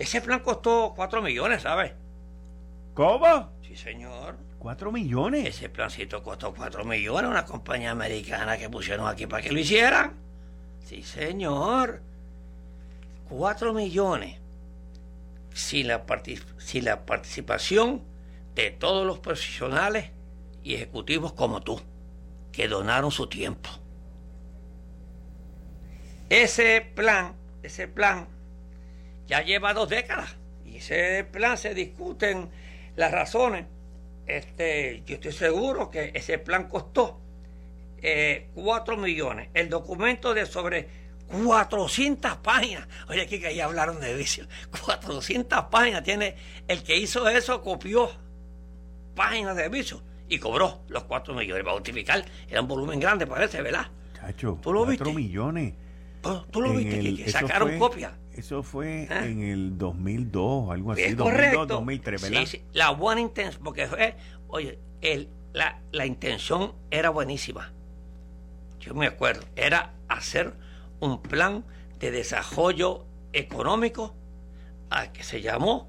Ese 0.00 0.20
plan 0.20 0.40
costó 0.40 0.92
4 0.96 1.22
millones, 1.22 1.62
¿sabes? 1.62 1.92
¿Cómo? 2.94 3.52
Sí, 3.62 3.76
señor. 3.76 4.36
¿4 4.58 4.92
millones? 4.92 5.46
Ese 5.46 5.68
plancito 5.68 6.20
costó 6.24 6.52
4 6.52 6.84
millones, 6.84 7.30
una 7.30 7.44
compañía 7.44 7.92
americana 7.92 8.58
que 8.58 8.68
pusieron 8.68 9.06
aquí 9.06 9.28
para 9.28 9.40
que 9.40 9.52
lo 9.52 9.60
hicieran. 9.60 10.14
Sí, 10.84 11.04
señor. 11.04 12.09
4 13.30 13.72
millones. 13.72 14.38
Sin 15.54 15.88
la, 15.88 16.04
sin 16.58 16.84
la 16.84 17.06
participación 17.06 18.04
de 18.54 18.70
todos 18.70 19.06
los 19.06 19.18
profesionales 19.18 20.10
y 20.62 20.74
ejecutivos 20.74 21.32
como 21.32 21.62
tú, 21.62 21.80
que 22.52 22.68
donaron 22.68 23.10
su 23.10 23.28
tiempo. 23.28 23.70
Ese 26.28 26.80
plan, 26.94 27.34
ese 27.62 27.88
plan 27.88 28.28
ya 29.26 29.42
lleva 29.42 29.74
dos 29.74 29.88
décadas 29.88 30.36
y 30.64 30.76
ese 30.76 31.24
plan 31.24 31.58
se 31.58 31.74
discuten 31.74 32.50
las 32.96 33.10
razones. 33.10 33.66
Este, 34.26 35.02
yo 35.06 35.16
estoy 35.16 35.32
seguro 35.32 35.90
que 35.90 36.12
ese 36.14 36.38
plan 36.38 36.68
costó 36.68 37.20
eh, 38.02 38.48
4 38.54 38.96
millones. 38.96 39.48
El 39.54 39.68
documento 39.68 40.34
de 40.34 40.46
sobre 40.46 40.88
400 41.30 42.36
páginas. 42.38 42.86
Oye, 43.08 43.22
aquí 43.22 43.40
que 43.40 43.48
ahí 43.48 43.60
hablaron 43.60 44.00
de 44.00 44.14
vicio. 44.14 44.46
400 44.84 45.64
páginas 45.70 46.02
tiene. 46.02 46.36
El 46.66 46.82
que 46.82 46.96
hizo 46.96 47.28
eso 47.28 47.62
copió 47.62 48.10
páginas 49.14 49.56
de 49.56 49.68
vicio 49.68 50.02
y 50.28 50.38
cobró 50.38 50.82
los 50.88 51.04
4 51.04 51.34
millones. 51.34 51.64
Para 51.64 51.74
justificar, 51.74 52.24
era 52.48 52.60
un 52.60 52.68
volumen 52.68 52.98
grande, 52.98 53.26
parece, 53.26 53.62
¿verdad? 53.62 53.88
Chacho, 54.14 54.58
¿Tú 54.62 54.72
lo 54.72 54.84
4 54.84 55.12
millones. 55.12 55.74
Oh, 56.22 56.44
¿Tú 56.50 56.60
lo 56.60 56.74
viste? 56.74 57.14
que, 57.14 57.30
sacaron 57.30 57.78
copia. 57.78 58.16
Eso 58.32 58.62
fue 58.62 59.08
ah. 59.10 59.26
en 59.26 59.42
el 59.42 59.78
2002, 59.78 60.70
algo 60.70 60.92
así. 60.92 61.02
Es 61.02 61.16
2002, 61.16 61.68
2003, 61.68 62.22
¿verdad? 62.22 62.40
Sí, 62.40 62.46
sí, 62.46 62.62
la 62.72 62.90
buena 62.90 63.20
intención, 63.20 63.62
porque 63.64 63.86
fue, 63.86 64.16
oye, 64.48 64.78
el, 65.00 65.28
la, 65.52 65.80
la 65.92 66.06
intención 66.06 66.74
era 66.90 67.10
buenísima. 67.10 67.72
Yo 68.80 68.94
me 68.94 69.06
acuerdo, 69.06 69.46
era 69.56 69.94
hacer 70.08 70.54
un 71.00 71.20
plan 71.22 71.64
de 71.98 72.10
desarrollo 72.10 73.06
económico 73.32 74.14
al 74.90 75.12
que 75.12 75.22
se 75.22 75.40
llamó 75.40 75.88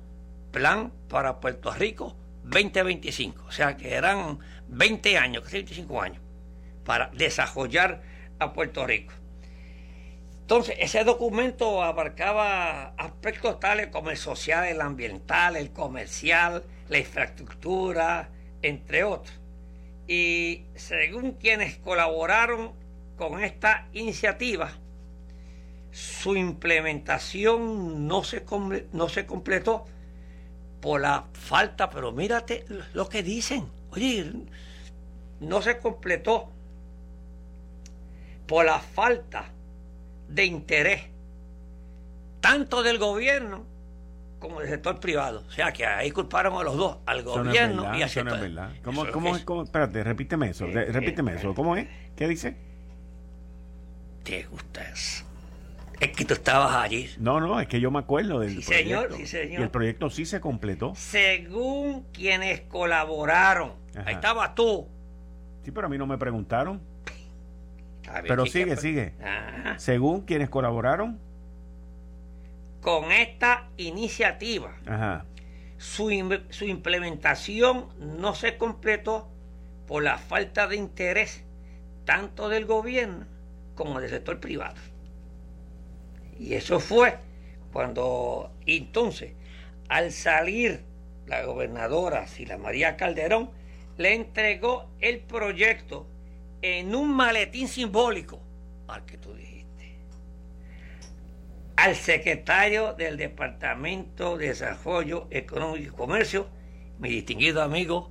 Plan 0.51 0.91
para 1.07 1.39
Puerto 1.39 1.71
Rico 1.71 2.15
2025. 2.43 3.45
O 3.47 3.51
sea 3.51 3.77
que 3.77 3.93
eran 3.93 4.39
20 4.67 5.17
años, 5.17 5.43
casi 5.43 5.57
25 5.57 6.01
años, 6.01 6.21
para 6.85 7.07
desarrollar 7.13 8.01
a 8.39 8.53
Puerto 8.53 8.85
Rico 8.85 9.13
Entonces, 10.41 10.75
ese 10.79 11.03
documento 11.03 11.83
abarcaba 11.83 12.93
aspectos 12.97 13.59
tales 13.59 13.87
como 13.87 14.09
el 14.09 14.17
social, 14.17 14.65
el 14.67 14.81
ambiental, 14.81 15.55
el 15.55 15.71
comercial, 15.71 16.63
la 16.89 16.97
infraestructura, 16.97 18.29
entre 18.61 19.03
otros. 19.03 19.39
Y 20.07 20.65
según 20.75 21.33
quienes 21.33 21.77
colaboraron 21.77 22.73
con 23.15 23.41
esta 23.41 23.87
iniciativa, 23.93 24.71
su 25.91 26.35
implementación 26.35 28.07
no 28.07 28.23
se, 28.23 28.43
no 28.93 29.09
se 29.09 29.25
completó 29.25 29.85
por 30.79 31.01
la 31.01 31.25
falta, 31.33 31.89
pero 31.89 32.11
mírate 32.11 32.65
lo 32.93 33.07
que 33.07 33.23
dicen. 33.23 33.67
Oye, 33.91 34.31
no 35.39 35.61
se 35.61 35.77
completó 35.77 36.49
por 38.47 38.65
la 38.65 38.79
falta 38.79 39.45
de 40.27 40.45
interés, 40.45 41.03
tanto 42.39 42.83
del 42.83 42.97
gobierno 42.97 43.65
como 44.39 44.59
del 44.61 44.69
sector 44.69 44.99
privado. 44.99 45.43
O 45.47 45.51
sea 45.51 45.71
que 45.71 45.85
ahí 45.85 46.09
culparon 46.11 46.57
a 46.59 46.63
los 46.63 46.75
dos, 46.75 46.97
al 47.05 47.21
gobierno 47.23 47.95
y 47.97 48.01
al 48.01 48.09
sector. 48.09 48.39
No 48.39 48.45
es 48.45 48.53
verdad. 48.53 48.71
¿Cómo, 48.83 49.05
cómo, 49.11 49.35
es, 49.35 49.43
cómo, 49.43 49.63
espérate, 49.63 50.03
repíteme 50.03 50.49
eso, 50.49 50.65
eh, 50.65 50.85
repíteme 50.85 51.33
eh, 51.33 51.35
eso. 51.35 51.53
¿Cómo 51.53 51.75
es? 51.75 51.87
¿Qué 52.15 52.27
dice? 52.27 52.57
¿Te 54.23 54.43
gusta 54.43 54.83
eso? 54.89 55.30
Es 56.01 56.11
que 56.13 56.25
tú 56.25 56.33
estabas 56.33 56.75
allí. 56.75 57.11
No, 57.19 57.39
no, 57.39 57.59
es 57.59 57.67
que 57.67 57.79
yo 57.79 57.91
me 57.91 57.99
acuerdo 57.99 58.39
del 58.39 58.55
sí, 58.55 58.63
Señor, 58.63 59.13
sí, 59.15 59.27
señor. 59.27 59.59
Y 59.59 59.63
el 59.63 59.69
proyecto 59.69 60.09
sí 60.09 60.25
se 60.25 60.41
completó. 60.41 60.95
Según 60.95 62.07
quienes 62.11 62.61
colaboraron. 62.61 63.73
Ahí 64.03 64.15
estabas 64.15 64.55
tú. 64.55 64.87
Sí, 65.63 65.69
pero 65.69 65.85
a 65.85 65.89
mí 65.91 65.99
no 65.99 66.07
me 66.07 66.17
preguntaron. 66.17 66.81
Pero 68.23 68.47
sigue, 68.47 68.75
sigue. 68.77 69.13
Según 69.77 70.21
quienes 70.21 70.49
colaboraron. 70.49 71.19
Con 72.81 73.11
esta 73.11 73.69
iniciativa, 73.77 74.75
Su, 75.77 76.09
su 76.49 76.65
implementación 76.65 77.89
no 78.17 78.33
se 78.33 78.57
completó 78.57 79.29
por 79.85 80.01
la 80.01 80.17
falta 80.17 80.65
de 80.65 80.77
interés 80.77 81.43
tanto 82.05 82.49
del 82.49 82.65
gobierno 82.65 83.27
como 83.75 84.01
del 84.01 84.09
sector 84.09 84.39
privado. 84.39 84.75
Y 86.41 86.55
eso 86.55 86.79
fue 86.79 87.19
cuando 87.71 88.51
entonces, 88.65 89.33
al 89.89 90.11
salir 90.11 90.83
la 91.27 91.43
gobernadora 91.43 92.25
Sila 92.27 92.57
María 92.57 92.97
Calderón, 92.97 93.51
le 93.97 94.15
entregó 94.15 94.89
el 94.99 95.19
proyecto 95.19 96.07
en 96.63 96.95
un 96.95 97.13
maletín 97.15 97.67
simbólico, 97.67 98.41
al 98.87 99.05
que 99.05 99.17
tú 99.17 99.35
dijiste, 99.35 99.97
al 101.75 101.95
secretario 101.95 102.93
del 102.93 103.17
Departamento 103.17 104.37
de 104.37 104.47
Desarrollo 104.47 105.27
Económico 105.29 105.93
y 105.93 105.95
Comercio, 105.95 106.47
mi 106.97 107.09
distinguido 107.09 107.61
amigo 107.61 108.09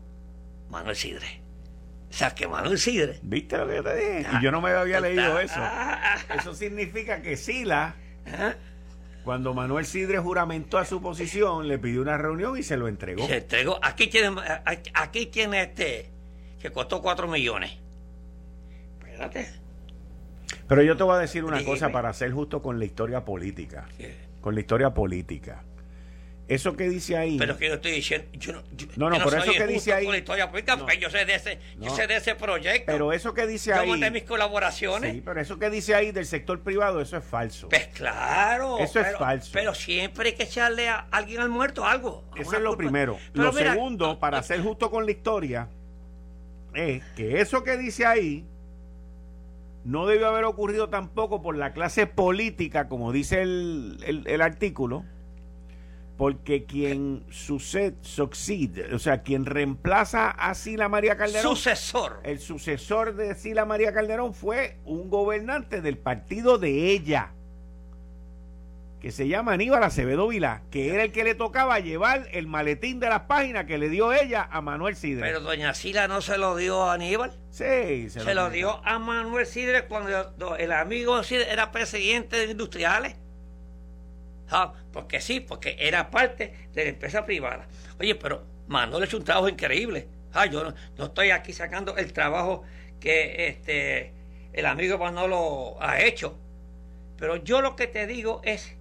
Manuel 0.70 0.94
Sidre. 0.94 1.40
O 2.08 2.12
sea, 2.12 2.32
que 2.32 2.46
Manuel 2.46 2.78
Sidre. 2.78 3.18
¿Viste 3.22 3.58
lo 3.58 3.66
que 3.66 3.74
yo 3.74 3.82
te 3.82 3.96
dije? 3.96 4.26
y 4.38 4.42
yo 4.42 4.52
no 4.52 4.60
me 4.60 4.70
había 4.70 5.00
leído 5.00 5.40
eso. 5.40 5.56
Ah, 5.58 5.98
ah, 6.00 6.18
ah. 6.28 6.34
eso 6.36 6.54
significa 6.54 7.22
que 7.22 7.36
Sila, 7.36 7.96
cuando 9.24 9.54
Manuel 9.54 9.84
Sidre 9.84 10.18
juramentó 10.18 10.78
a 10.78 10.84
su 10.84 11.00
posición, 11.00 11.68
le 11.68 11.78
pidió 11.78 12.02
una 12.02 12.16
reunión 12.16 12.56
y 12.58 12.62
se 12.62 12.76
lo 12.76 12.88
entregó. 12.88 13.26
Se 13.26 13.38
entregó. 13.38 13.78
Aquí 13.82 14.08
tiene, 14.08 14.34
aquí 14.94 15.26
tiene 15.26 15.62
este, 15.62 16.10
que 16.60 16.70
costó 16.70 17.02
cuatro 17.02 17.28
millones. 17.28 17.78
Pero 20.66 20.82
yo 20.82 20.96
te 20.96 21.02
voy 21.02 21.16
a 21.16 21.18
decir 21.18 21.44
una 21.44 21.62
cosa 21.64 21.90
para 21.90 22.12
ser 22.12 22.32
justo 22.32 22.62
con 22.62 22.78
la 22.78 22.84
historia 22.84 23.24
política. 23.24 23.86
Con 24.40 24.54
la 24.54 24.60
historia 24.60 24.90
política. 24.90 25.64
Eso 26.50 26.76
que 26.76 26.88
dice 26.88 27.16
ahí. 27.16 27.38
Pero 27.38 27.56
que 27.56 27.68
yo 27.68 27.74
estoy 27.74 27.92
diciendo. 27.92 28.26
no, 28.96 29.08
no, 29.08 29.20
por 29.20 29.32
eso 29.38 29.52
que 29.52 29.66
dice 29.68 29.92
ahí. 29.92 30.04
Con 30.04 30.12
la 30.12 30.18
historia 30.18 30.50
política, 30.50 30.76
yo 30.98 31.08
sé 31.08 31.24
de 31.24 31.36
ese, 31.36 31.60
yo 31.78 31.94
sé 31.94 32.08
de 32.08 32.16
ese 32.16 32.34
proyecto. 32.34 32.90
Pero 32.90 33.12
eso 33.12 33.32
que 33.34 33.46
dice 33.46 33.72
ahí. 33.72 34.00
Yo 34.00 34.10
mis 34.10 34.24
colaboraciones. 34.24 35.14
Sí, 35.14 35.22
pero 35.24 35.40
eso 35.40 35.60
que 35.60 35.70
dice 35.70 35.94
ahí 35.94 36.10
del 36.10 36.26
sector 36.26 36.60
privado, 36.60 37.00
eso 37.00 37.16
es 37.16 37.24
falso. 37.24 37.68
Pues 37.68 37.86
claro. 37.88 38.78
Eso 38.78 38.98
es 38.98 39.16
falso. 39.16 39.50
Pero 39.52 39.74
siempre 39.76 40.30
hay 40.30 40.34
que 40.34 40.42
echarle 40.42 40.88
a 40.88 41.06
alguien 41.12 41.40
al 41.40 41.50
muerto 41.50 41.86
algo. 41.86 42.24
Eso 42.34 42.56
es 42.56 42.62
lo 42.62 42.76
primero. 42.76 43.16
lo 43.32 43.52
segundo, 43.52 44.18
para 44.18 44.42
ser 44.42 44.60
justo 44.60 44.90
con 44.90 45.04
la 45.04 45.12
historia, 45.12 45.68
es 46.74 47.04
que 47.14 47.40
eso 47.40 47.62
que 47.62 47.76
dice 47.76 48.06
ahí 48.06 48.44
no 49.84 50.06
debió 50.06 50.26
haber 50.26 50.44
ocurrido 50.44 50.88
tampoco 50.88 51.42
por 51.42 51.56
la 51.56 51.72
clase 51.72 52.06
política, 52.06 52.88
como 52.88 53.12
dice 53.12 53.42
el, 53.42 54.40
artículo, 54.42 55.04
porque 56.20 56.66
quien 56.66 57.24
sucede, 57.30 57.96
sucede, 58.02 58.94
o 58.94 58.98
sea, 58.98 59.22
quien 59.22 59.46
reemplaza 59.46 60.28
a 60.28 60.52
Sila 60.54 60.86
María 60.86 61.16
Calderón. 61.16 61.56
Sucesor. 61.56 62.20
El 62.24 62.40
sucesor 62.40 63.16
de 63.16 63.34
Sila 63.34 63.64
María 63.64 63.94
Calderón 63.94 64.34
fue 64.34 64.76
un 64.84 65.08
gobernante 65.08 65.80
del 65.80 65.96
partido 65.96 66.58
de 66.58 66.90
ella 66.90 67.32
que 69.00 69.12
se 69.12 69.28
llama 69.28 69.54
Aníbal 69.54 69.82
Acevedo 69.82 70.28
Vilá, 70.28 70.60
que 70.70 70.92
era 70.92 71.04
el 71.04 71.10
que 71.10 71.24
le 71.24 71.34
tocaba 71.34 71.80
llevar 71.80 72.28
el 72.32 72.46
maletín 72.46 73.00
de 73.00 73.08
las 73.08 73.20
páginas 73.20 73.64
que 73.64 73.78
le 73.78 73.88
dio 73.88 74.12
ella 74.12 74.46
a 74.52 74.60
Manuel 74.60 74.96
Sidre. 74.96 75.22
Pero 75.22 75.40
doña 75.40 75.72
Sila 75.72 76.06
no 76.06 76.20
se 76.20 76.36
lo 76.36 76.54
dio 76.54 76.82
a 76.82 76.92
Aníbal. 76.92 77.32
Sí, 77.48 78.10
se, 78.10 78.34
lo, 78.34 78.50
dio 78.50 78.86
a 78.86 78.98
Manuel 78.98 79.46
Sidre 79.46 79.86
cuando 79.86 80.56
el 80.58 80.72
amigo 80.72 81.22
Sidre 81.22 81.50
era 81.50 81.72
presidente 81.72 82.36
de 82.36 82.50
industriales. 82.50 83.16
Ah, 84.50 84.74
porque 84.92 85.20
sí, 85.20 85.40
porque 85.40 85.76
era 85.78 86.10
parte 86.10 86.68
de 86.72 86.84
la 86.84 86.90
empresa 86.90 87.24
privada. 87.24 87.68
Oye, 87.98 88.14
pero 88.14 88.44
Manuel 88.66 89.02
ha 89.02 89.06
hecho 89.06 89.16
un 89.16 89.24
trabajo 89.24 89.48
increíble. 89.48 90.08
Ah, 90.32 90.46
yo 90.46 90.64
no, 90.64 90.74
no 90.98 91.04
estoy 91.06 91.30
aquí 91.30 91.52
sacando 91.52 91.96
el 91.96 92.12
trabajo 92.12 92.62
que 92.98 93.46
este 93.48 94.12
el 94.52 94.66
amigo 94.66 94.98
Manolo 94.98 95.76
ha 95.80 96.00
hecho. 96.00 96.38
Pero 97.16 97.36
yo 97.36 97.60
lo 97.62 97.76
que 97.76 97.86
te 97.86 98.06
digo 98.06 98.40
es 98.44 98.76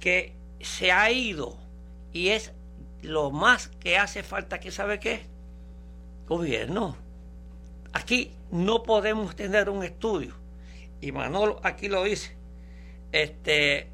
que 0.00 0.34
se 0.60 0.92
ha 0.92 1.10
ido 1.10 1.56
y 2.12 2.28
es 2.30 2.52
lo 3.02 3.30
más 3.30 3.68
que 3.68 3.98
hace 3.98 4.22
falta 4.22 4.60
que 4.60 4.70
sabe 4.70 4.98
qué 4.98 5.22
gobierno 6.26 6.96
aquí 7.92 8.32
no 8.50 8.82
podemos 8.82 9.34
tener 9.36 9.70
un 9.70 9.84
estudio 9.84 10.34
y 11.00 11.12
Manolo 11.12 11.60
aquí 11.62 11.88
lo 11.88 12.04
dice 12.04 12.36
este 13.12 13.88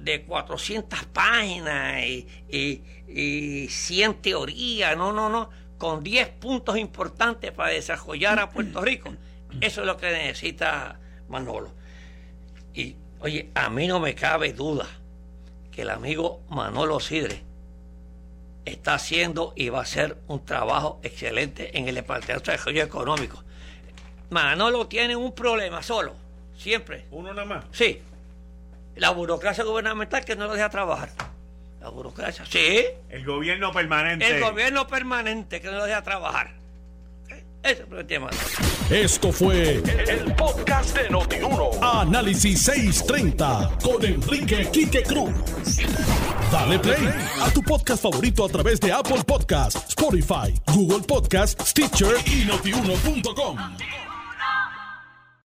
de 0.00 0.22
400 0.22 1.04
páginas 1.06 2.04
y, 2.04 2.26
y, 2.48 2.82
y 3.08 3.68
100 3.68 4.22
teorías 4.22 4.96
no 4.96 5.12
no 5.12 5.28
no 5.28 5.50
con 5.78 6.02
10 6.02 6.28
puntos 6.28 6.78
importantes 6.78 7.52
para 7.52 7.70
desarrollar 7.70 8.38
a 8.38 8.50
Puerto 8.50 8.80
Rico 8.80 9.12
eso 9.60 9.80
es 9.82 9.86
lo 9.86 9.96
que 9.96 10.10
necesita 10.10 10.98
Manolo 11.28 11.72
y 12.74 12.96
oye 13.20 13.50
a 13.54 13.68
mí 13.68 13.86
no 13.86 14.00
me 14.00 14.14
cabe 14.14 14.52
duda 14.52 14.86
que 15.70 15.82
el 15.82 15.90
amigo 15.90 16.40
Manolo 16.48 16.98
Sidre 17.00 17.50
está 18.64 18.94
haciendo 18.94 19.52
y 19.56 19.68
va 19.68 19.80
a 19.80 19.82
hacer 19.82 20.16
un 20.28 20.44
trabajo 20.44 21.00
excelente 21.02 21.76
en 21.78 21.88
el 21.88 21.94
Departamento 21.94 22.50
de 22.50 22.56
Desarrollo 22.56 22.82
Económico. 22.82 23.42
Manolo 24.30 24.86
tiene 24.86 25.16
un 25.16 25.34
problema 25.34 25.82
solo, 25.82 26.14
siempre. 26.56 27.06
¿Uno 27.10 27.32
nada 27.34 27.46
más? 27.46 27.64
Sí. 27.72 28.00
La 29.00 29.10
burocracia 29.10 29.64
gubernamental 29.64 30.26
que 30.26 30.36
no 30.36 30.46
lo 30.46 30.52
deja 30.52 30.68
trabajar. 30.68 31.08
La 31.80 31.88
burocracia, 31.88 32.44
sí. 32.44 32.84
El 33.08 33.24
gobierno 33.24 33.72
permanente. 33.72 34.28
El 34.28 34.42
gobierno 34.42 34.86
permanente 34.86 35.62
que 35.62 35.68
no 35.68 35.78
lo 35.78 35.86
deja 35.86 36.02
trabajar. 36.02 36.52
Ese 37.62 37.82
es 37.82 37.88
el 37.90 38.06
tema. 38.06 38.28
Esto 38.90 39.32
fue 39.32 39.76
el, 39.76 40.34
podcast 40.34 40.94
de 40.94 41.08
Notiuno. 41.08 41.70
Análisis 41.80 42.60
630 42.60 43.78
con 43.82 44.04
Enrique 44.04 44.68
Quique 44.70 45.02
Cruz. 45.02 45.32
Dale 46.52 46.78
play 46.78 47.08
a 47.40 47.50
tu 47.50 47.62
podcast 47.62 48.02
favorito 48.02 48.44
a 48.44 48.48
través 48.50 48.80
de 48.80 48.92
Apple 48.92 49.24
Podcasts, 49.26 49.82
Spotify, 49.88 50.54
Google 50.74 51.06
Podcasts, 51.06 51.70
Stitcher 51.70 52.16
y 52.26 52.44
notiuno.com. 52.44 53.56